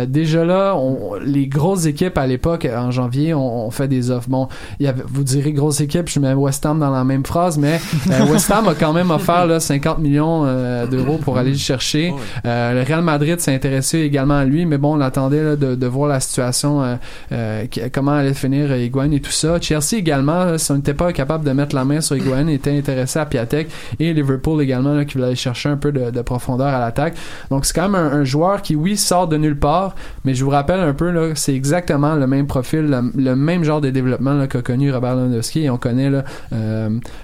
[0.08, 4.28] Déjà là, on- les grosses équipes à l'époque, en janvier, on, on fait des offres.
[4.28, 4.48] Bon,
[4.80, 7.58] il y avait, vous direz grosse équipe, je mets West Ham dans la même phrase,
[7.58, 7.80] mais
[8.30, 12.12] West Ham a quand même offert là, 50 millions euh, d'euros pour aller le chercher.
[12.44, 15.74] Euh, le Real Madrid s'est intéressé également à lui, mais bon, on attendait là, de,
[15.74, 16.98] de voir la situation,
[17.32, 19.60] euh, qui- comment allait finir Higuain et tout ça.
[19.60, 22.76] Chelsea également, là, si on n'était pas capable de mettre la main sur Higuain, était
[22.76, 23.68] intéressé à Piatek
[24.00, 27.14] et Liverpool également là, qui voulait aller chercher un peu de, de profondeur à l'attaque.
[27.50, 29.94] Donc c'est quand même un, un joueur qui, oui, sort de nulle part,
[30.24, 33.64] mais je vous rappelle un peu, là, c'est exactement le même profil, le, le même
[33.64, 36.24] genre de développement qu'a connu Robert Lewandowski et on connaît là,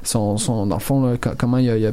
[0.02, 1.92] son, son, dans le fond, comment il a, il a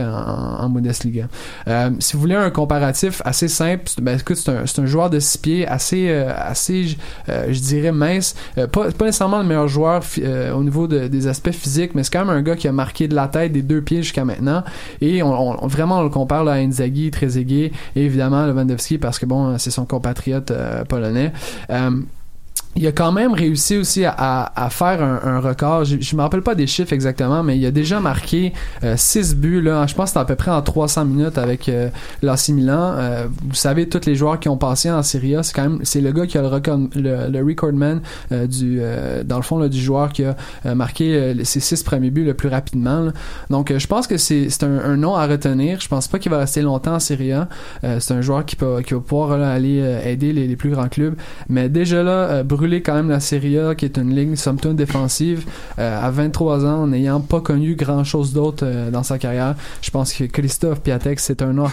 [0.00, 1.28] en, en Bundesliga.
[1.68, 5.38] Euh, si vous voulez un comparatif assez simple, ben, écoute, c'est un, joueur de six
[5.38, 6.96] pieds assez, euh, assez
[7.28, 8.34] euh, je dirais, mince.
[8.72, 10.02] Pas, pas nécessairement le meilleur joueur
[10.54, 13.08] au niveau de- des aspects physiques, mais c'est quand même un gars qui a marqué
[13.08, 14.62] de la tête des deux pieds jusqu'à maintenant.
[15.00, 19.58] Et on, vraiment, on le compare à Inzaghi, Trezeguet et évidemment Lewandowski parce que bon,
[19.58, 20.52] c'est son compatriote
[20.88, 21.32] polonais.
[22.76, 25.84] Il a quand même réussi aussi à, faire un, record.
[25.84, 28.52] Je, je me rappelle pas des chiffres exactement, mais il a déjà marqué
[28.96, 29.60] 6 buts.
[29.60, 31.88] Là, je pense que c'est à peu près en 300 minutes avec euh,
[32.22, 32.94] l'AC Milan.
[32.96, 35.80] Euh, vous savez, tous les joueurs qui ont passé en Serie A, c'est quand même
[35.82, 38.00] c'est le gars qui a le, record, le, recordman
[38.32, 41.60] euh, du euh, dans le fond là, du joueur qui a euh, marqué euh, ses
[41.60, 43.08] six premiers buts le plus rapidement.
[43.48, 45.80] Donc, euh, je pense que c'est c'est un, nom à retenir.
[45.80, 47.48] Je pense pas qu'il va rester longtemps en Serie A.
[47.84, 50.88] Euh, c'est un joueur qui peut qui va pouvoir aller euh, aider les, plus grands
[50.88, 51.14] clubs.
[51.48, 54.60] Mais déjà là, euh, brûlé quand même la Serie A, qui est une ligne somme
[54.60, 55.46] toute défensive,
[55.78, 59.54] euh, à 23 ans, n'ayant pas connu grand chose d'autre euh, dans sa carrière.
[59.80, 61.70] Je pense que Christophe Piatek, c'est un nom à.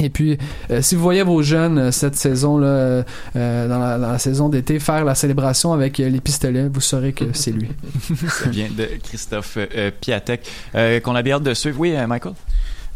[0.00, 0.38] Et puis,
[0.70, 3.02] euh, si vous voyez vos jeunes cette saison là,
[3.34, 7.68] dans, la, saison d'été faire la célébration avec les pistolets, vous saurez que c'est lui.
[8.28, 9.58] Ça vient de Christophe
[10.00, 10.48] Piatek,
[11.02, 11.80] qu'on a bien hâte de suivre.
[11.80, 12.34] Oui, Michael?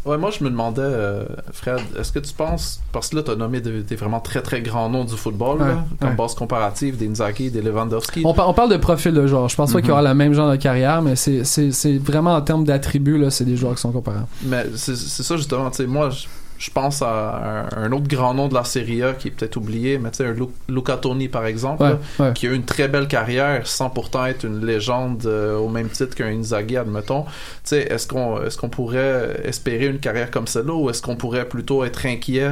[0.05, 1.23] Ouais, moi je me demandais, euh,
[1.53, 4.61] Fred, est-ce que tu penses, parce que là t'as nommé des, des vraiment très très
[4.61, 6.15] grands noms du football, Ouais, là, comme ouais.
[6.15, 8.21] base comparative, des Inzaghi, des Lewandowski.
[8.25, 9.47] On, par- on parle de profil de joueur.
[9.47, 10.07] Je pense pas qu'il y aura Mhm.
[10.07, 13.45] la même genre de carrière, mais c'est- c'est c'est vraiment en termes d'attributs, là, c'est
[13.45, 14.27] des joueurs qui sont comparables.
[14.43, 16.25] Mais c'est c'est ça justement, tu sais, moi je,
[16.63, 19.57] je pense à un, un autre grand nom de la Serie A qui est peut-être
[19.57, 21.97] oublié, mais tu sais, Lu- Luca Toni par exemple, Ouais, là,
[22.27, 22.33] ouais.
[22.33, 25.89] qui a eu une très belle carrière sans pourtant être une légende euh, au même
[25.89, 27.23] titre qu'un Inzaghi, admettons.
[27.23, 27.29] Tu
[27.65, 31.49] sais, est-ce qu'on est-ce qu'on pourrait espérer une carrière comme celle-là ou est-ce qu'on pourrait
[31.49, 32.51] plutôt être inquiet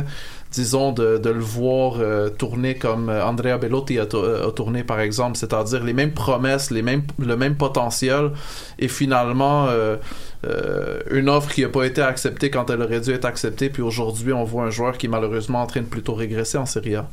[0.51, 4.99] disons de, de le voir euh, tourner comme euh, Andrea Bellotti a, a tourné par
[4.99, 8.31] exemple, c'est-à-dire les mêmes promesses, les mêmes le même potentiel
[8.77, 9.95] et finalement euh,
[11.11, 14.33] une offre qui n'a pas été acceptée quand elle aurait dû être acceptée puis aujourd'hui
[14.33, 17.07] on voit un joueur qui est malheureusement en train de plutôt régresser en Serie A.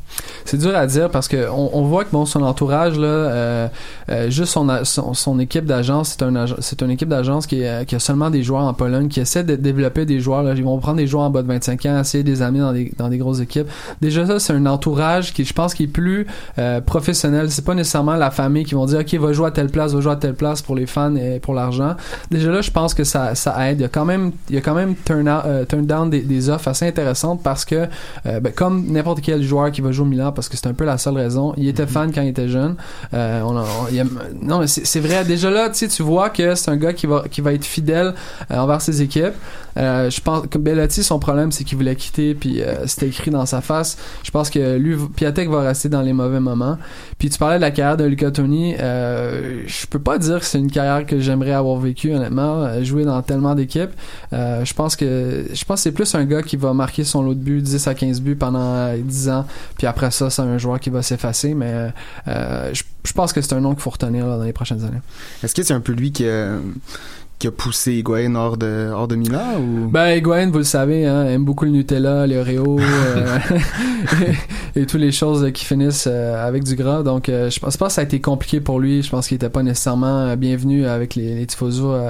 [0.44, 3.68] C'est dur à dire parce que on, voit que bon son entourage là, euh,
[4.08, 7.94] euh, juste son, son, son équipe d'agence, c'est un c'est une équipe d'agence qui, qui
[7.94, 10.42] a seulement des joueurs en Pologne, qui essaie de développer des joueurs.
[10.42, 10.54] Là.
[10.54, 12.72] Ils vont prendre des joueurs en bas de 25 ans, essayer de les amener dans
[12.72, 13.68] des dans des grosses équipes.
[14.00, 16.26] Déjà ça, c'est un entourage qui, je pense, qui est plus
[16.58, 17.50] euh, professionnel.
[17.50, 20.00] C'est pas nécessairement la famille qui vont dire ok va jouer à telle place, va
[20.00, 21.96] jouer à telle place pour les fans et pour l'argent.
[22.30, 23.78] Déjà là, je pense que ça ça aide.
[23.78, 26.10] Il y a quand même il y a quand même turn, out- euh, turn down
[26.10, 27.86] des, des offres assez intéressantes parce que
[28.26, 30.74] euh, ben, comme n'importe quel joueur qui va jouer au Milan, parce que c'est un
[30.74, 31.54] peu la seule raison.
[31.56, 32.76] Il était fan quand il était jeune.
[33.14, 33.62] Euh, on
[33.92, 34.04] il
[34.42, 35.24] non, c'est vrai.
[35.24, 38.14] Déjà là, tu vois que c'est un gars qui va qui va être fidèle
[38.50, 39.34] euh, envers ses équipes.
[39.76, 43.60] Je pense que Bellotti, son problème, c'est qu'il voulait quitter, puis c'était écrit dans sa
[43.60, 43.96] face.
[44.24, 46.78] Je pense que lui, Piatek va rester dans les mauvais moments.
[47.18, 48.74] Puis tu parlais de la carrière de Luca Toni.
[48.76, 52.82] Je peux pas dire que c'est une carrière que j'aimerais avoir vécue, honnêtement.
[52.82, 53.90] Jouer dans tellement d'équipes.
[54.32, 57.34] Euh, je pense que je pense c'est plus un gars qui va marquer son lot
[57.34, 59.46] de buts, 10 à 15 buts pendant euh, 10 ans.
[59.76, 61.54] Puis après ça, c'est un joueur qui va s'effacer.
[61.54, 61.90] Mais
[62.28, 65.00] euh, je, je pense que c'est un nom qu'il faut retenir dans les prochaines années.
[65.42, 66.58] Est-ce que c'est un peu lui qui a,
[67.38, 69.88] qui a poussé Higuain hors de, hors de Milan ou?
[69.88, 72.80] Ben, Higuain, vous le savez, hein, aime beaucoup le Nutella, les Oreos
[73.16, 73.38] euh,
[74.74, 77.02] et, toutes les choses qui finissent euh, avec du gras.
[77.02, 79.02] Donc, euh, je pense pas que ça a été compliqué pour lui.
[79.02, 81.46] Je pense qu'il était pas nécessairement euh, bienvenu avec les, les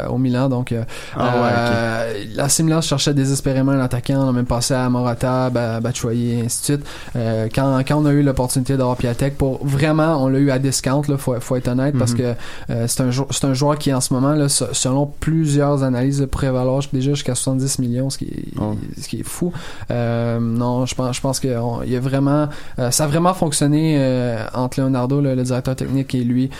[0.09, 0.49] au Milan.
[0.49, 0.83] Donc, euh,
[1.14, 4.24] Ah ouais, l'AC Milan cherchait désespérément un attaquant.
[4.24, 6.87] On a même passé à Morata, ba- Batshuayi, et ainsi de suite.
[7.16, 10.59] Euh, quand, quand on a eu l'opportunité d'avoir Piatek, pour vraiment, on l'a eu à
[10.59, 12.18] discount, là, faut, faut être honnête, parce Mhm.
[12.18, 12.22] que
[12.70, 16.27] euh, c'est un, c'est un joueur qui, en ce moment, là, se- selon plusieurs analyses,
[16.31, 18.75] pourrait valoir déjà jusqu'à 70 millions, ce qui est, Oh.
[19.01, 19.53] ce qui est fou.
[19.91, 22.49] Euh, non, je pense, je pense que on- il y a vraiment,
[22.79, 26.51] euh, ça a vraiment fonctionné euh, entre Leonardo, le, le directeur technique, et lui,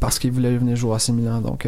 [0.00, 1.40] parce qu'il voulait venir jouer à 6 Milan.
[1.40, 1.66] Donc,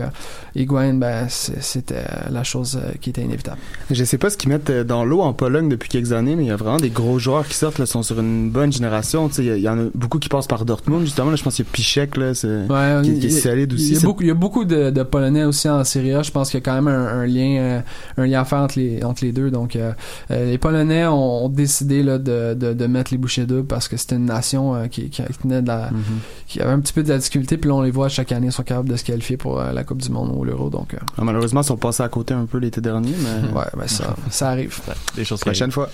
[0.55, 3.59] Higuain, ben, c'était la chose qui était inévitable.
[3.91, 6.49] Je sais pas ce qu'ils mettent dans l'eau en Pologne depuis quelques années, mais il
[6.49, 9.29] y a vraiment des gros joueurs qui sortent, là, sont sur une bonne génération.
[9.39, 11.31] Il y en a beaucoup qui passent par Dortmund, justement.
[11.31, 13.89] Là, je pense qu'il y a Pichek, là, Ouais, qui, qui est il- solide aussi.
[13.89, 16.23] Il y a beaucoup, il y a beaucoup de, de Polonais aussi en Serie A.
[16.27, 17.81] Je pense qu'il y a quand même un, un lien, euh,
[18.19, 19.51] un lien à faire entre les, entre les deux.
[19.51, 19.93] Donc, euh,
[20.31, 23.89] euh, les Polonais ont, ont décidé là, de, de, de mettre les bouchées doubles parce
[23.89, 26.03] que c'était une nation euh, qui, qui tenait de la, Mhm.
[26.47, 27.57] qui avait un petit peu de la difficulté.
[27.57, 29.73] Puis là, on les voit chaque année, ils sont capables de se qualifier pour euh,
[29.73, 30.69] la Coupe du Monde ou l'Euro.
[30.71, 33.65] Donc, euh, Ah, malheureusement, ils sont passés à côté un peu l'été dernier, mais ouais,
[33.77, 34.79] ben ça, ça arrive.
[35.15, 35.89] Des choses qui prochaine fois.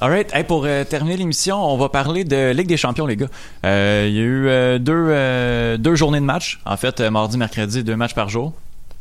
[0.00, 3.26] Alright, hey, pour euh, terminer l'émission, on va parler de Ligue des Champions, les gars.
[3.64, 6.60] Euh, Il y a eu euh, deux, euh, deux journées de match.
[6.64, 8.52] En fait, euh, mardi, mercredi, deux matchs par jour.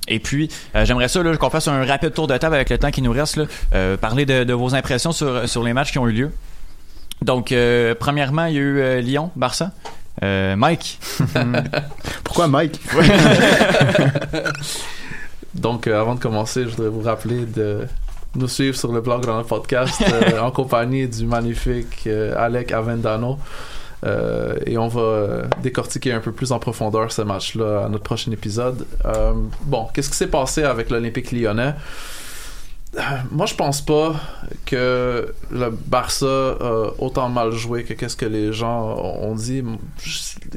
[0.08, 2.92] Et puis, euh, j'aimerais ça qu'on fasse un rapide tour de table avec le temps
[2.92, 3.38] qui nous reste.
[3.38, 6.32] Là, euh, parler de, de vos impressions sur, sur les matchs qui ont eu lieu.
[7.22, 9.72] Donc, euh, premièrement, il y a eu euh, Lyon, Barça.
[10.24, 11.00] Euh, Mike.
[12.24, 12.80] Pourquoi Mike?
[15.54, 17.88] Donc, euh, avant de commencer, je voudrais vous rappeler de
[18.36, 22.72] nous suivre sur le blog dans le podcast euh, en compagnie du magnifique euh, Alec
[22.72, 23.40] Avendano.
[24.06, 28.04] Euh, et on va euh, décortiquer un peu plus en profondeur ce match-là à notre
[28.04, 28.86] prochain épisode.
[29.06, 29.34] Euh,
[29.64, 31.74] bon, qu'est-ce qui s'est passé avec l'Olympique lyonnais?
[33.32, 34.16] Moi, je pense pas
[34.66, 39.62] que le Barça a autant mal joué que qu'est-ce que les gens ont dit.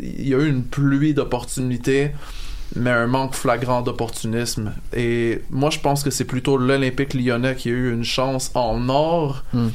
[0.01, 2.13] Il y a eu une pluie d'opportunités
[2.77, 4.73] mais un manque flagrant d'opportunisme.
[4.95, 8.89] Et moi, je pense que c'est plutôt l'Olympique lyonnais qui a eu une chance en
[8.89, 9.69] or Mm.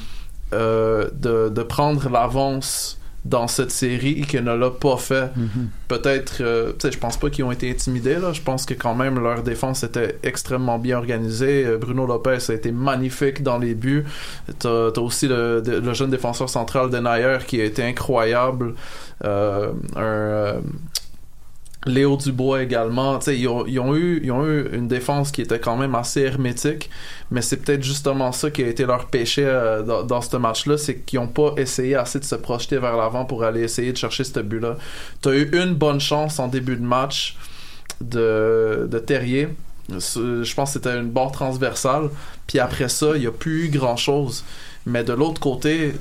[0.54, 5.36] euh, de, de prendre l'avance dans cette série et qu'il ne l'a pas fait.
[5.36, 5.70] Mhm.
[5.88, 8.32] Peut-être, euh, tu sais, je pense pas qu'ils ont été intimidés là.
[8.34, 11.66] Je pense que quand même leur défense était extrêmement bien organisée.
[11.66, 14.06] Euh, Bruno Lopez a été magnifique dans les buts.
[14.60, 18.76] T'as as aussi le, le jeune défenseur central Denayer qui a été incroyable.
[19.24, 20.60] Euh, un euh,
[21.86, 23.20] Léo Dubois également.
[23.20, 23.66] Tu sais, ils, ont,
[23.96, 26.90] eu, ils ont eu une défense qui était quand même assez hermétique,
[27.32, 31.00] mais c'est peut-être justement ça qui a été leur péché euh, dans, ce match-là, c'est
[31.00, 34.24] qu'ils n'ont pas essayé assez de se projeter vers l'avant pour aller essayer de chercher
[34.24, 34.78] ce but-là.
[35.22, 37.38] Tu as eu une bonne chance en début de match
[38.02, 39.50] de, de Terrier.
[39.90, 42.10] Je pense que c'était une barre transversale.
[42.48, 44.44] Puis après ça, il n'y a plus eu grand-chose.
[44.86, 45.94] Mais de l'autre côté,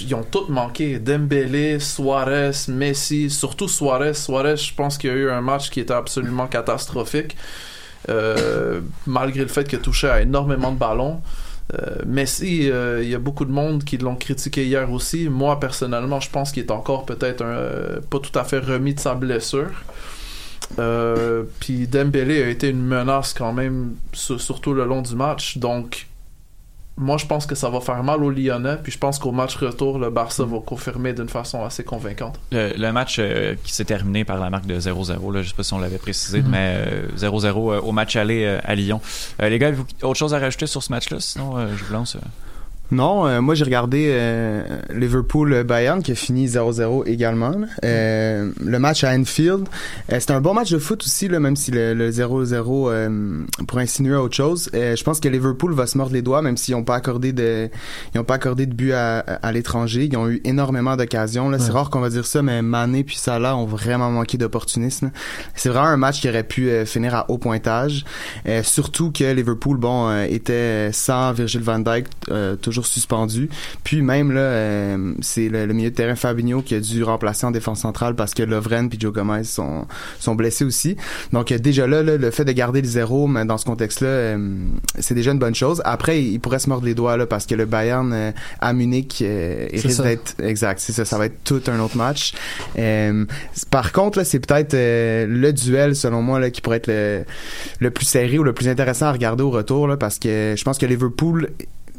[0.00, 0.98] ils ont tous manqué.
[0.98, 4.14] Dembélé, Suarez, Messi, surtout Suarez.
[4.14, 7.36] Suarez, je pense qu'il y a eu un match qui était absolument catastrophique.
[8.10, 11.22] Euh, malgré le fait qu'il a touché à énormément de ballons.
[11.72, 15.28] Euh, Messi, euh, il y a beaucoup de monde qui l'ont critiqué hier aussi.
[15.30, 17.42] Moi, personnellement, je pense qu'il est encore peut-être
[18.10, 19.70] pas tout à fait remis de sa blessure.
[21.60, 25.56] Puis Dembélé a été une menace quand même, sur- surtout le long du match.
[25.56, 26.06] Donc,
[26.96, 28.76] moi, je pense que ça va faire mal aux Lyonnais.
[28.82, 32.38] Puis je pense qu'au match retour, le Barça va confirmer d'une façon assez convaincante.
[32.52, 35.54] Le, le match euh, qui s'est terminé par la marque de 0-0, là, je sais
[35.56, 36.48] pas si on l'avait précisé, Mhm.
[36.50, 39.00] mais euh, 0-0 euh, au match aller euh, à Lyon.
[39.42, 41.18] Euh, les gars, avez-vous autre chose à rajouter sur ce match-là?
[41.20, 42.16] Sinon, euh, je vous lance.
[42.92, 42.96] Euh.
[42.96, 44.62] Non, euh, moi j'ai regardé euh,
[44.92, 47.52] Liverpool-Bayern qui a fini 0-0 également.
[47.84, 49.66] Euh, le match à Anfield,
[50.12, 52.54] euh, c'était un bon match de foot aussi, là, même si le, le 0-0
[52.90, 54.70] euh, pour insinuer autre chose.
[54.74, 57.32] Euh, je pense que Liverpool va se mordre les doigts, même s'ils n'ont pas accordé
[57.32, 57.68] de,
[58.14, 60.08] ils ont pas accordé de but à, à l'étranger.
[60.10, 61.48] Ils ont eu énormément d'occasions.
[61.48, 61.58] là.
[61.58, 65.10] C'est rare qu'on va dire ça, mais Mané puis Salah ont vraiment manqué d'opportunisme.
[65.54, 68.04] C'est vraiment un match qui aurait pu euh, finir à haut pointage.
[68.46, 73.48] Euh, surtout que Liverpool, bon, euh, était sans Virgil van Dijk, euh, toujours suspendu.
[73.84, 77.46] Puis même là, euh, c'est le, le milieu de terrain Fabinho qui a dû remplacer
[77.46, 79.86] en défense centrale parce que Lovren puis Joe Gomez sont,
[80.18, 80.96] sont blessés aussi.
[81.32, 84.08] Donc euh, déjà là, là, le fait de garder le zéro mais dans ce contexte-là,
[84.08, 84.56] euh,
[84.98, 85.80] c'est déjà une bonne chose.
[85.84, 89.20] Après, il pourrait se mordre les doigts là parce que le Bayern euh, à Munich,
[89.20, 90.80] il risque d'être exact.
[90.80, 92.32] C'est ça, ça va être tout un autre match.
[93.70, 97.24] Par contre, là, c'est peut-être le duel selon moi là qui pourrait être le,
[97.78, 100.64] le plus serré ou le plus intéressant à regarder au retour là, parce que je
[100.64, 101.50] pense que Liverpool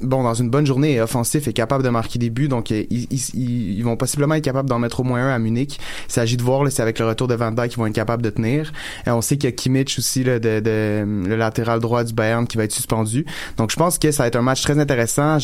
[0.02, 2.84] bon dans une bonne journée est offensif et capable de marquer des buts donc euh,
[2.90, 5.80] ils, ils, ils vont possiblement être capables d'en mettre au moins un à Munich.
[6.08, 7.94] Il s'agit de voir là, si avec le retour de Van Dijk ils vont être
[7.94, 8.72] capables de tenir.
[9.06, 12.14] Et on sait qu'il y a Kimmich aussi là, de, de le latéral droit du
[12.14, 13.26] Bayern qui va être suspendu.
[13.58, 15.38] Donc je pense que ça va être un match très intéressant.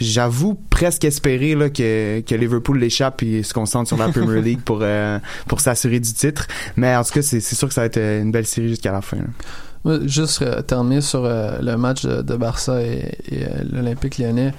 [0.00, 4.60] J'avoue presque espérer là, que, que Liverpool l'échappe et se concentre sur la Premier League
[4.64, 5.18] pour euh,
[5.48, 6.46] pour s'assurer du titre.
[6.76, 8.92] Mais en tout cas c'est sûr que ça va être euh, une belle série jusqu'à
[8.92, 9.24] la fin là.
[9.84, 14.52] Juste euh, terminer sur euh, le match de, de Barça et, et, euh, l'Olympique lyonnais.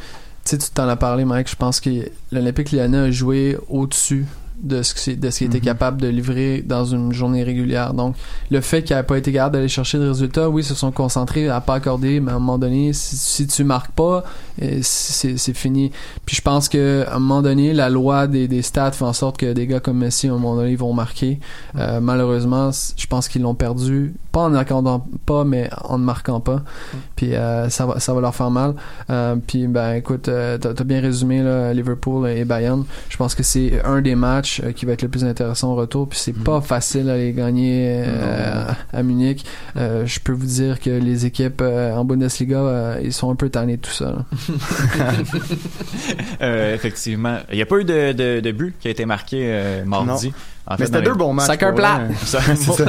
[0.43, 1.49] Tu sais, tu t'en as parlé, Mike.
[1.49, 1.89] Je pense que
[2.31, 4.25] l'Olympique lyonnais a joué au-dessus
[4.63, 5.63] de ce qui de ce qu'il était Mhm.
[5.65, 7.93] capable de livrer dans une journée régulière.
[7.93, 8.15] Donc,
[8.49, 10.91] le fait qu'il n'a pas été capable d'aller chercher de résultats, oui, ils se sont
[10.91, 14.23] concentrés à pas accorder, mais à un moment donné, si, si tu marques pas,
[14.61, 15.91] euh, c'est fini.
[16.25, 19.13] Puis je pense que à un moment donné, la loi des, des stats fait en
[19.13, 21.39] sorte que des gars comme Messi, à un moment donné, ils vont marquer.
[21.77, 26.39] Euh, malheureusement, je pense qu'ils l'ont perdu, pas en accordant pas, mais en ne marquant
[26.39, 26.61] pas.
[27.15, 28.75] Puis euh, ça va, ça va leur faire mal.
[29.09, 32.83] Euh, puis ben écoute, t'as t'as bien résumé là, Liverpool et Bayern.
[33.09, 35.75] Je pense que c'est un des matchs euh, qui va être le plus intéressant au
[35.75, 36.07] retour.
[36.09, 39.45] Puis c'est pas facile à les gagner euh, à Munich.
[39.77, 43.35] Euh, je peux vous dire que les équipes euh, en Bundesliga, euh, ils sont un
[43.35, 44.25] peu tannés de tout ça.
[46.41, 47.39] Euh, effectivement.
[47.51, 50.27] Il n'y a pas eu de, de, de but qui a été marqué euh, mardi.
[50.27, 50.33] Non.
[50.65, 52.01] En mais c'était deux bons matchs Soccer plat.
[52.25, 52.39] ça.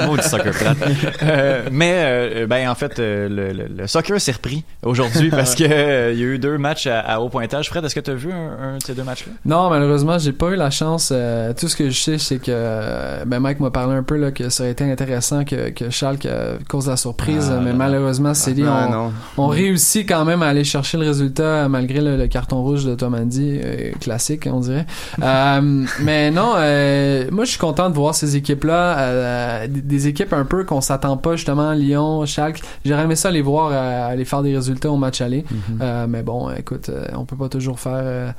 [0.06, 0.74] maudit soccer plat.
[1.22, 5.54] Euh, mais euh, ben en fait euh, le, le, le soccer s'est repris aujourd'hui parce
[5.54, 7.68] que euh, il y a eu deux matchs à, à haut pointage.
[7.68, 9.32] Fred, est-ce que tu as vu un, un de ces deux matchs-là?
[9.44, 11.10] Non, malheureusement, j'ai pas eu la chance.
[11.12, 14.30] Euh, tout ce que je sais, c'est que ben Mike m'a parlé un peu là
[14.30, 18.34] que ça aurait été intéressant que, que Schalke euh, cause la surprise, Ah, mais malheureusement,
[18.34, 19.12] c'est dit Ah, on, non.
[19.38, 22.94] on réussit quand même à aller chercher le résultat malgré le, le carton rouge de
[22.94, 24.86] Tom Andy, euh, classique, on dirait.
[25.22, 30.34] Euh, mais non, euh, moi je suis content de voir ces équipes-là, euh, des, équipes
[30.34, 32.60] un peu qu'on s'attend pas justement, Lyon, Schalke.
[32.84, 35.46] J'aurais aimé ça les voir euh, aller faire des résultats au match aller.
[35.80, 38.30] Euh, mais bon, écoute, euh, on peut pas toujours faire euh,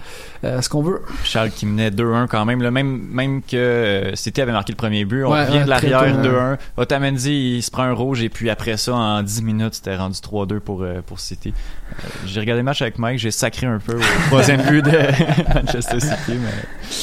[0.43, 1.01] euh, ce qu'on veut.
[1.23, 2.61] Charles qui menait 2-1 quand même.
[2.61, 5.23] Là, même même que City avait marqué le premier but.
[5.23, 6.57] On Ouais, revient ouais, de l'arrière très tôt, 2-1.
[6.77, 10.19] Otamendi il se prend un rouge et puis après ça en 10 minutes c'était rendu
[10.19, 11.51] 3-2 pour euh, pour City.
[12.25, 14.91] J'ai regardé le match avec Mike, j'ai sacré un peu au troisième but de
[15.53, 16.37] Manchester City.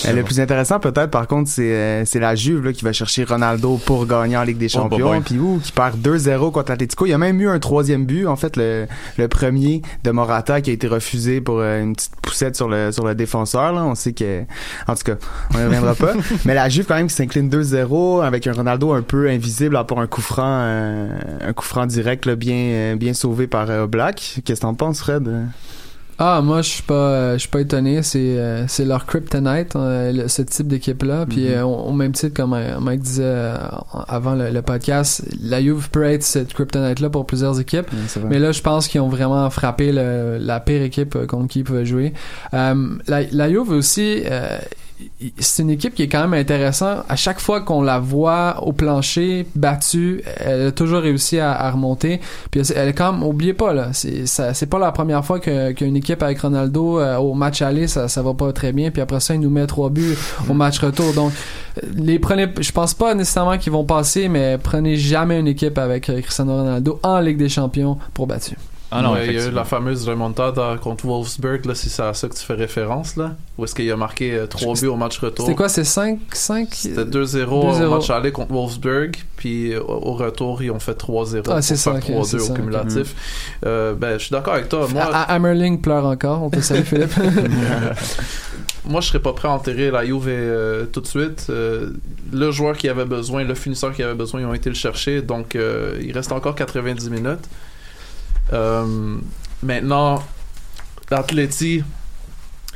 [0.05, 2.93] Mais le plus intéressant peut-être par contre c'est euh, c'est la Juve là, qui va
[2.93, 5.09] chercher Ronaldo pour gagner en Ligue des Oh, Champions.
[5.09, 5.21] boy.
[5.21, 7.07] Puis où qui perd 2-0 contre l'Atlético.
[7.07, 8.87] Il y a même eu un troisième but, en fait, le,
[9.19, 12.93] le premier de Morata qui a été refusé pour euh, une petite poussette sur le
[12.93, 13.73] sur le défenseur.
[13.73, 13.85] Là.
[13.85, 14.43] On sait que,
[14.87, 15.15] en tout cas,
[15.55, 16.13] on ne reviendra pas.
[16.45, 19.85] Mais la Juve quand même qui s'incline 2-0 avec un Ronaldo un peu invisible à
[19.85, 21.09] part un coup franc, euh,
[21.47, 24.41] un coup franc direct là, bien bien sauvé par euh, Black.
[24.45, 25.29] Qu'est-ce que penses, Fred?
[26.19, 28.03] Ah, moi, je suis pas, euh, je suis pas étonné.
[28.03, 31.27] C'est, euh, c'est leur kryptonite, euh, le- ce type d'équipe-là.
[31.27, 31.55] Puis, Mhm.
[31.55, 33.35] euh, au, même titre, comme Mike disait
[34.09, 37.87] avant le, le podcast, la Juve peut être cette kryptonite-là pour plusieurs équipes.
[38.29, 41.65] Mais là, je pense qu'ils ont vraiment frappé le- la pire équipe contre qui ils
[41.65, 42.13] pouvaient jouer.
[42.53, 42.75] La,
[43.33, 44.23] la Juve aussi,
[45.39, 47.05] c'est une équipe qui est quand même intéressante.
[47.09, 52.21] À chaque fois qu'on la voit au plancher, battue, elle a toujours réussi à, remonter.
[52.51, 56.23] Puis elle, est quand même, oubliez pas là, c'est pas la première fois qu'une équipe
[56.23, 58.91] avec Ronaldo euh, au match aller, ça, va pas très bien.
[58.91, 60.17] Puis après ça, il nous met trois buts
[60.49, 61.13] au match retour.
[61.15, 61.33] Donc
[61.83, 65.79] euh, les prenez, je pense pas nécessairement qu'ils vont passer, mais prenez jamais une équipe
[65.79, 68.57] avec euh, Cristiano Ronaldo en Ligue des Champions pour battu.
[68.93, 72.03] Ah non, Ouais, il y a eu la fameuse remontada contre Wolfsburg, là, si c'est
[72.03, 73.33] à ça que tu fais référence, là.
[73.57, 75.47] Où est-ce qu'il a marqué euh, 3 buts au match retour?
[75.47, 77.89] C'était quoi, c'est 5 5 C'était 2-0 au 2-0.
[77.89, 81.93] match aller contre Wolfsburg, puis euh, au retour, ils ont fait 3-0 Ah, c'est ça,
[81.93, 83.15] faire ok, c'est 3-2 ça, au cumulatif.
[83.65, 84.87] Euh, ben, je suis d'accord avec toi.
[84.93, 86.43] Moi, Hammerling pleure encore.
[86.43, 87.15] On te salue, Philippe.
[88.85, 91.47] moi, je serais pas prêt à enterrer la Juve euh, tout de suite.
[91.51, 91.91] Euh,
[92.33, 95.23] le joueur qui avait besoin, le finisseur qui avait besoin, ils ont été le chercher.
[95.23, 97.49] Donc, euh, il reste encore 90 minutes.
[98.53, 99.19] Euh,
[99.63, 100.23] maintenant,
[101.11, 101.83] l'Atleti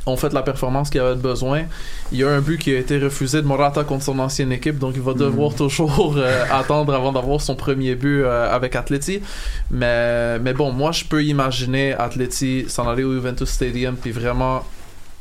[0.07, 1.63] ont fait la performance qu'il avait besoin.
[2.11, 4.79] Il y a un but qui a été refusé de Morata contre son ancienne équipe,
[4.79, 9.21] donc il va devoir toujours euh, attendre avant d'avoir son premier but euh, avec Atleti.
[9.69, 14.63] Mais, mais bon, moi, je peux imaginer Atleti s'en aller au Juventus Stadium puis vraiment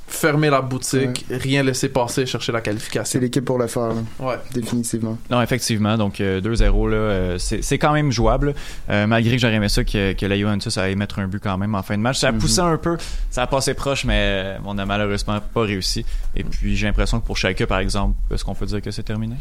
[0.09, 3.21] fermer la boutique, rien laisser passer, chercher la C'est qualification.
[3.21, 4.03] l'équipe pour le faire, là.
[4.21, 4.37] Ouais.
[4.55, 5.19] définitivement.
[5.31, 5.97] Non, effectivement.
[5.99, 8.55] Donc, euh, 2-0, là, euh, c'est c'est quand même jouable.
[8.89, 11.59] Euh, malgré que j'aurais aimé ça que, que la Juventus allait mettre un but quand
[11.59, 12.19] même en fin de match.
[12.19, 12.39] Ça a Mhm.
[12.39, 12.97] poussé un peu.
[13.31, 16.05] Ça a passé proche, mais euh, on a malheureusement pas réussi.
[16.35, 19.03] Et puis, j'ai l'impression que pour Schalke, par exemple, est-ce qu'on peut dire que c'est
[19.03, 19.35] terminé?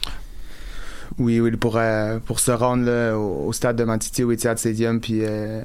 [1.20, 4.58] Oui, oui, pour, euh, pour se rendre là, au, au stade de Mantiti, au Etihad
[4.58, 5.62] Stadium, puis euh,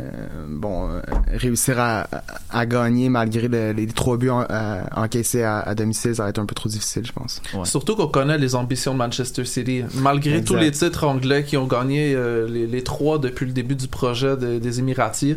[0.48, 1.00] bon, euh,
[1.32, 5.74] réussir à, à, à gagner malgré le- les trois buts en- à- encaissés à, à
[5.74, 7.40] domicile, ça va être un peu trop difficile, je pense.
[7.54, 7.64] Ouais.
[7.64, 9.82] Surtout qu'on connaît les ambitions de Manchester City.
[9.94, 10.44] Malgré Exact.
[10.46, 13.88] tous les titres anglais qui ont gagné, euh, les, les trois depuis le début du
[13.88, 15.36] projet de- des Émiratis,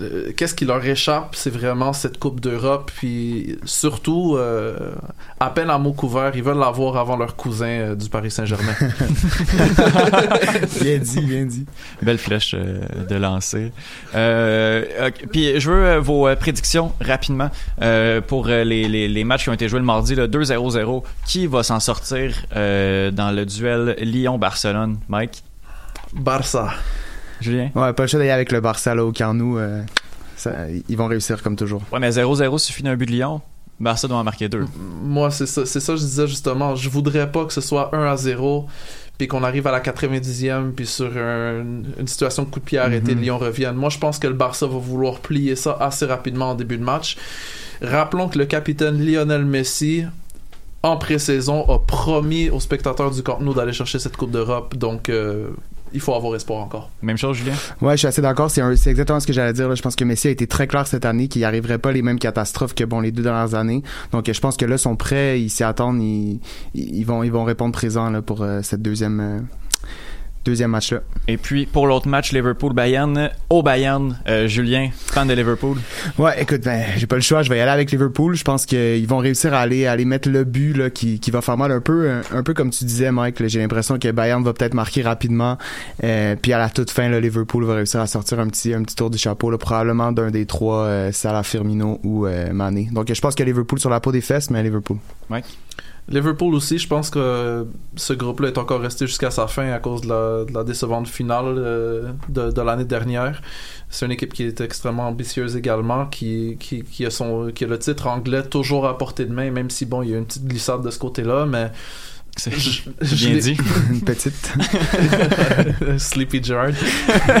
[0.00, 1.34] euh, qu'est-ce qui leur échappe?
[1.34, 2.90] C'est vraiment cette Coupe d'Europe.
[2.96, 4.92] Puis surtout, euh,
[5.40, 8.74] à peine à mot couvert, ils veulent l'avoir avant leur cousin euh, du Paris Saint-Germain.
[10.80, 11.66] bien dit, bien dit.
[12.02, 13.72] Belle flèche euh, de lancer.
[14.14, 17.50] Euh, Puis je veux euh, vos euh, prédictions rapidement
[17.82, 21.02] euh, pour euh, les, les, les matchs qui ont été joués le mardi, le 2-0-0.
[21.26, 25.42] Qui va s'en sortir euh, dans le duel Lyon-Barcelone, Mike?
[26.12, 26.70] Barça.
[27.40, 27.70] Julien?
[27.74, 29.58] Ouais, pas le choix d'aller avec le Barça là, au Camp Nou.
[29.58, 29.82] euh,
[30.36, 30.52] ça,
[30.88, 31.82] ils vont réussir comme toujours.
[31.92, 33.40] Ouais, mais 0-0 suffit d'un but de Lyon.
[33.78, 34.64] Barça doit en marquer deux.
[35.02, 36.74] Moi, c'est ça, c'est ça que je disais justement.
[36.76, 38.66] Je voudrais pas que ce soit 1 à 0,
[39.18, 41.64] puis qu'on arrive à la 90e, puis sur un-
[41.98, 43.20] une situation de coup de pied arrêté, Mhm.
[43.22, 43.74] Lyon revienne.
[43.74, 46.84] Moi, je pense que le Barça va vouloir plier ça assez rapidement en début de
[46.84, 47.16] match.
[47.82, 50.04] Rappelons que le capitaine Lionel Messi,
[50.82, 54.76] en pré-saison, a promis aux spectateurs du Camp Nou d'aller chercher cette Coupe d'Europe.
[54.76, 55.48] Donc, euh,
[55.96, 56.90] il faut avoir espoir encore.
[57.02, 57.54] Même chose, Julien?
[57.80, 58.50] Ouais, je suis assez d'accord.
[58.50, 59.68] C'est, un- c'est exactement ce que j'allais dire.
[59.68, 59.74] là.
[59.74, 62.02] Je pense que Messi a été très clair cette année qu'il n'y arriverait pas les
[62.02, 63.82] mêmes catastrophes que bon les deux dernières années.
[64.12, 66.38] Donc, je pense que là, ils sont prêts, ils s'y attendent, ils,
[66.74, 69.40] ils vont, ils vont répondre présent là, pour euh, cette deuxième, euh,
[70.46, 71.00] deuxième match-là.
[71.28, 75.76] Et puis pour l'autre match, Liverpool-Bayern, au Bayern, euh, Julien, fan de Liverpool.
[76.18, 77.42] Ouais, écoute, ben, j'ai pas le choix.
[77.42, 78.34] Je vais y aller avec Liverpool.
[78.36, 81.30] Je pense qu'ils vont réussir à aller, à aller mettre le but là, qui, qui
[81.30, 83.46] va faire mal un peu, un, un peu comme tu disais, Mike.
[83.46, 85.58] J'ai l'impression que Bayern va peut-être marquer rapidement.
[86.04, 88.82] Euh, puis à la toute fin, là, Liverpool va réussir à sortir un petit, un
[88.82, 92.88] petit tour du chapeau, là, probablement d'un des trois, euh, Salah, Firmino ou euh, Mané.
[92.92, 94.98] Donc je pense que Liverpool sur la peau des fesses, mais Liverpool.
[95.28, 95.46] Mike?
[96.08, 100.02] Liverpool aussi, je pense que ce groupe-là est encore resté jusqu'à sa fin à cause
[100.02, 103.42] de la, de la décevante finale euh, de, de l'année dernière.
[103.90, 107.66] C'est une équipe qui est extrêmement ambitieuse également, qui, qui, qui, a son, qui a
[107.66, 110.26] le titre anglais toujours à portée de main, même si bon, il y a une
[110.26, 111.72] petite glissade de ce côté-là, mais
[112.36, 113.56] C'est je- bien je l'ai- dit.
[113.90, 114.52] Une petite.
[115.98, 116.70] Sleepy Gerrard.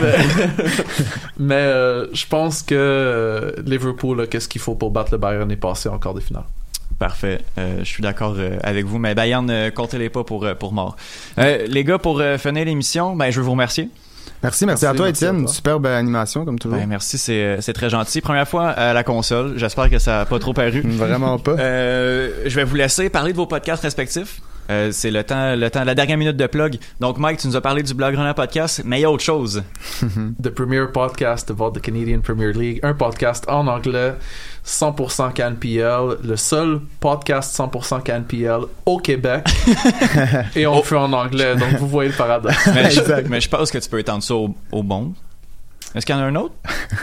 [0.00, 0.26] mais
[1.38, 5.88] mais, euh, je pense que Liverpool, qu'est-ce qu'il faut pour battre le Bayern et passer
[5.88, 6.44] encore des finales.
[6.98, 7.40] Parfait.
[7.58, 10.72] Euh, je suis d'accord euh, avec vous, mais Bayern, ne comptez-les pas pour, euh, pour
[10.72, 10.96] mort.
[11.38, 13.90] Euh, les gars, pour euh, finir l'émission, ben, je veux vous remercier.
[14.42, 15.48] Merci, merci, Merci, à toi, Étienne.
[15.48, 16.78] Superbe animation, comme toujours.
[16.78, 18.20] Ben, merci, c'est euh, c'est très gentil.
[18.20, 19.54] Première fois à la console.
[19.56, 20.80] J'espère que ça n'a pas trop paru.
[20.84, 21.52] Vraiment pas.
[21.52, 24.40] Euh, je vais vous laisser parler de vos podcasts respectifs.
[24.68, 26.78] Euh, c'est le temps, le temps, la dernière minute de plug.
[26.98, 29.22] Donc, Mike, tu nous as parlé du Blog Runner podcast, mais il y a autre
[29.22, 29.62] chose.
[30.42, 34.14] The premier podcast about the Canadian Premier League, un podcast en anglais,
[34.66, 39.46] 100% CanPL, le seul podcast 100% CanPL au Québec,
[40.56, 42.68] et on le fait en anglais, donc vous voyez le paradoxe.
[42.74, 45.12] mais, je, mais je pense que tu peux étendre ça au, au bon.
[45.94, 46.52] Est-ce qu'il y en a un autre?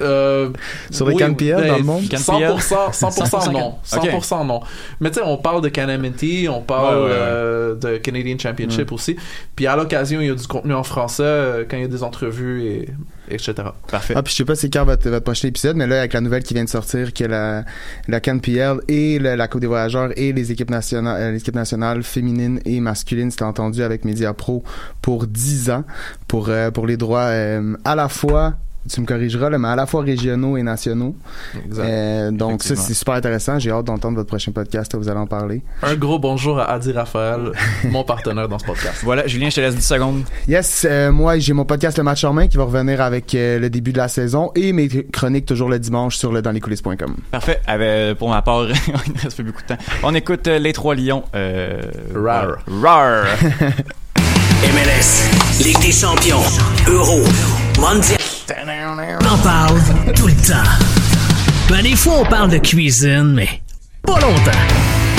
[0.01, 0.49] Euh,
[0.91, 2.03] Sur les oui, CanPL ben, dans le monde?
[2.03, 3.75] 100%, 100%, 100% non.
[3.91, 4.05] Ok.
[4.05, 4.61] 100% non.
[4.99, 7.15] Mais tu sais, on parle de CanMNT, on parle Ouais, ouais, ouais.
[7.15, 9.15] euh, de Canadian Championship aussi.
[9.55, 11.89] Puis à l'occasion, il y a du contenu en français euh, quand il y a
[11.89, 12.89] des entrevues, et,
[13.29, 13.53] etc.
[13.89, 14.13] Parfait.
[14.17, 16.21] Ah, puis je sais pas c'est quand votre, votre prochain épisode, mais là, avec la
[16.21, 17.63] nouvelle qui vient de sortir, que la,
[18.07, 21.55] la CanPL et le- la Coupe des voyageurs et les équipes nationales, euh, les équipes
[21.55, 24.63] nationales féminines et masculines, c'était entendu avec Media Pro
[25.01, 25.83] pour 10 ans,
[26.27, 28.53] pour, euh, pour les droits euh, à la fois
[28.89, 31.15] tu me corrigeras, là, mais à la fois régionaux et nationaux.
[31.65, 31.83] Exact.
[31.85, 33.57] Euh, donc ça, c'est super intéressant.
[33.57, 34.91] J'ai hâte d'entendre votre prochain podcast.
[34.91, 35.61] là, Vous allez en parler.
[35.83, 37.53] Un gros bonjour à Adi Raphaël,
[37.89, 38.99] mon partenaire dans ce podcast.
[39.01, 40.23] Voilà, Julien, je te laisse 10 secondes.
[40.49, 43.59] Yes, euh, moi j'ai mon podcast Le Match en main qui va revenir avec euh,
[43.59, 47.15] le début de la saison et mes chroniques toujours le dimanche sur le danslescoulisses.com.
[47.31, 47.61] Parfait.
[47.67, 48.63] Avec- pour ma part,
[49.07, 49.77] il ne reste plus beaucoup de temps.
[50.03, 51.23] On écoute euh, Les Trois Lions.
[51.35, 51.81] Euh,
[52.15, 52.57] Rar.
[52.81, 53.25] Rar.
[54.63, 56.41] MLS, Ligue des champions,
[56.87, 57.19] Euro,
[57.79, 58.17] Mondial.
[59.21, 59.79] On en parle
[60.15, 60.69] tout le temps.
[61.69, 63.49] Ben, des fois, on parle de cuisine, mais
[64.03, 64.51] pas longtemps.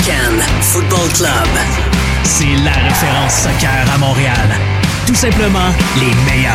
[0.05, 1.29] Cannes Football Club.
[2.23, 4.49] C'est la référence soccer à Montréal.
[5.07, 5.69] Tout simplement
[5.99, 6.35] les meilleurs.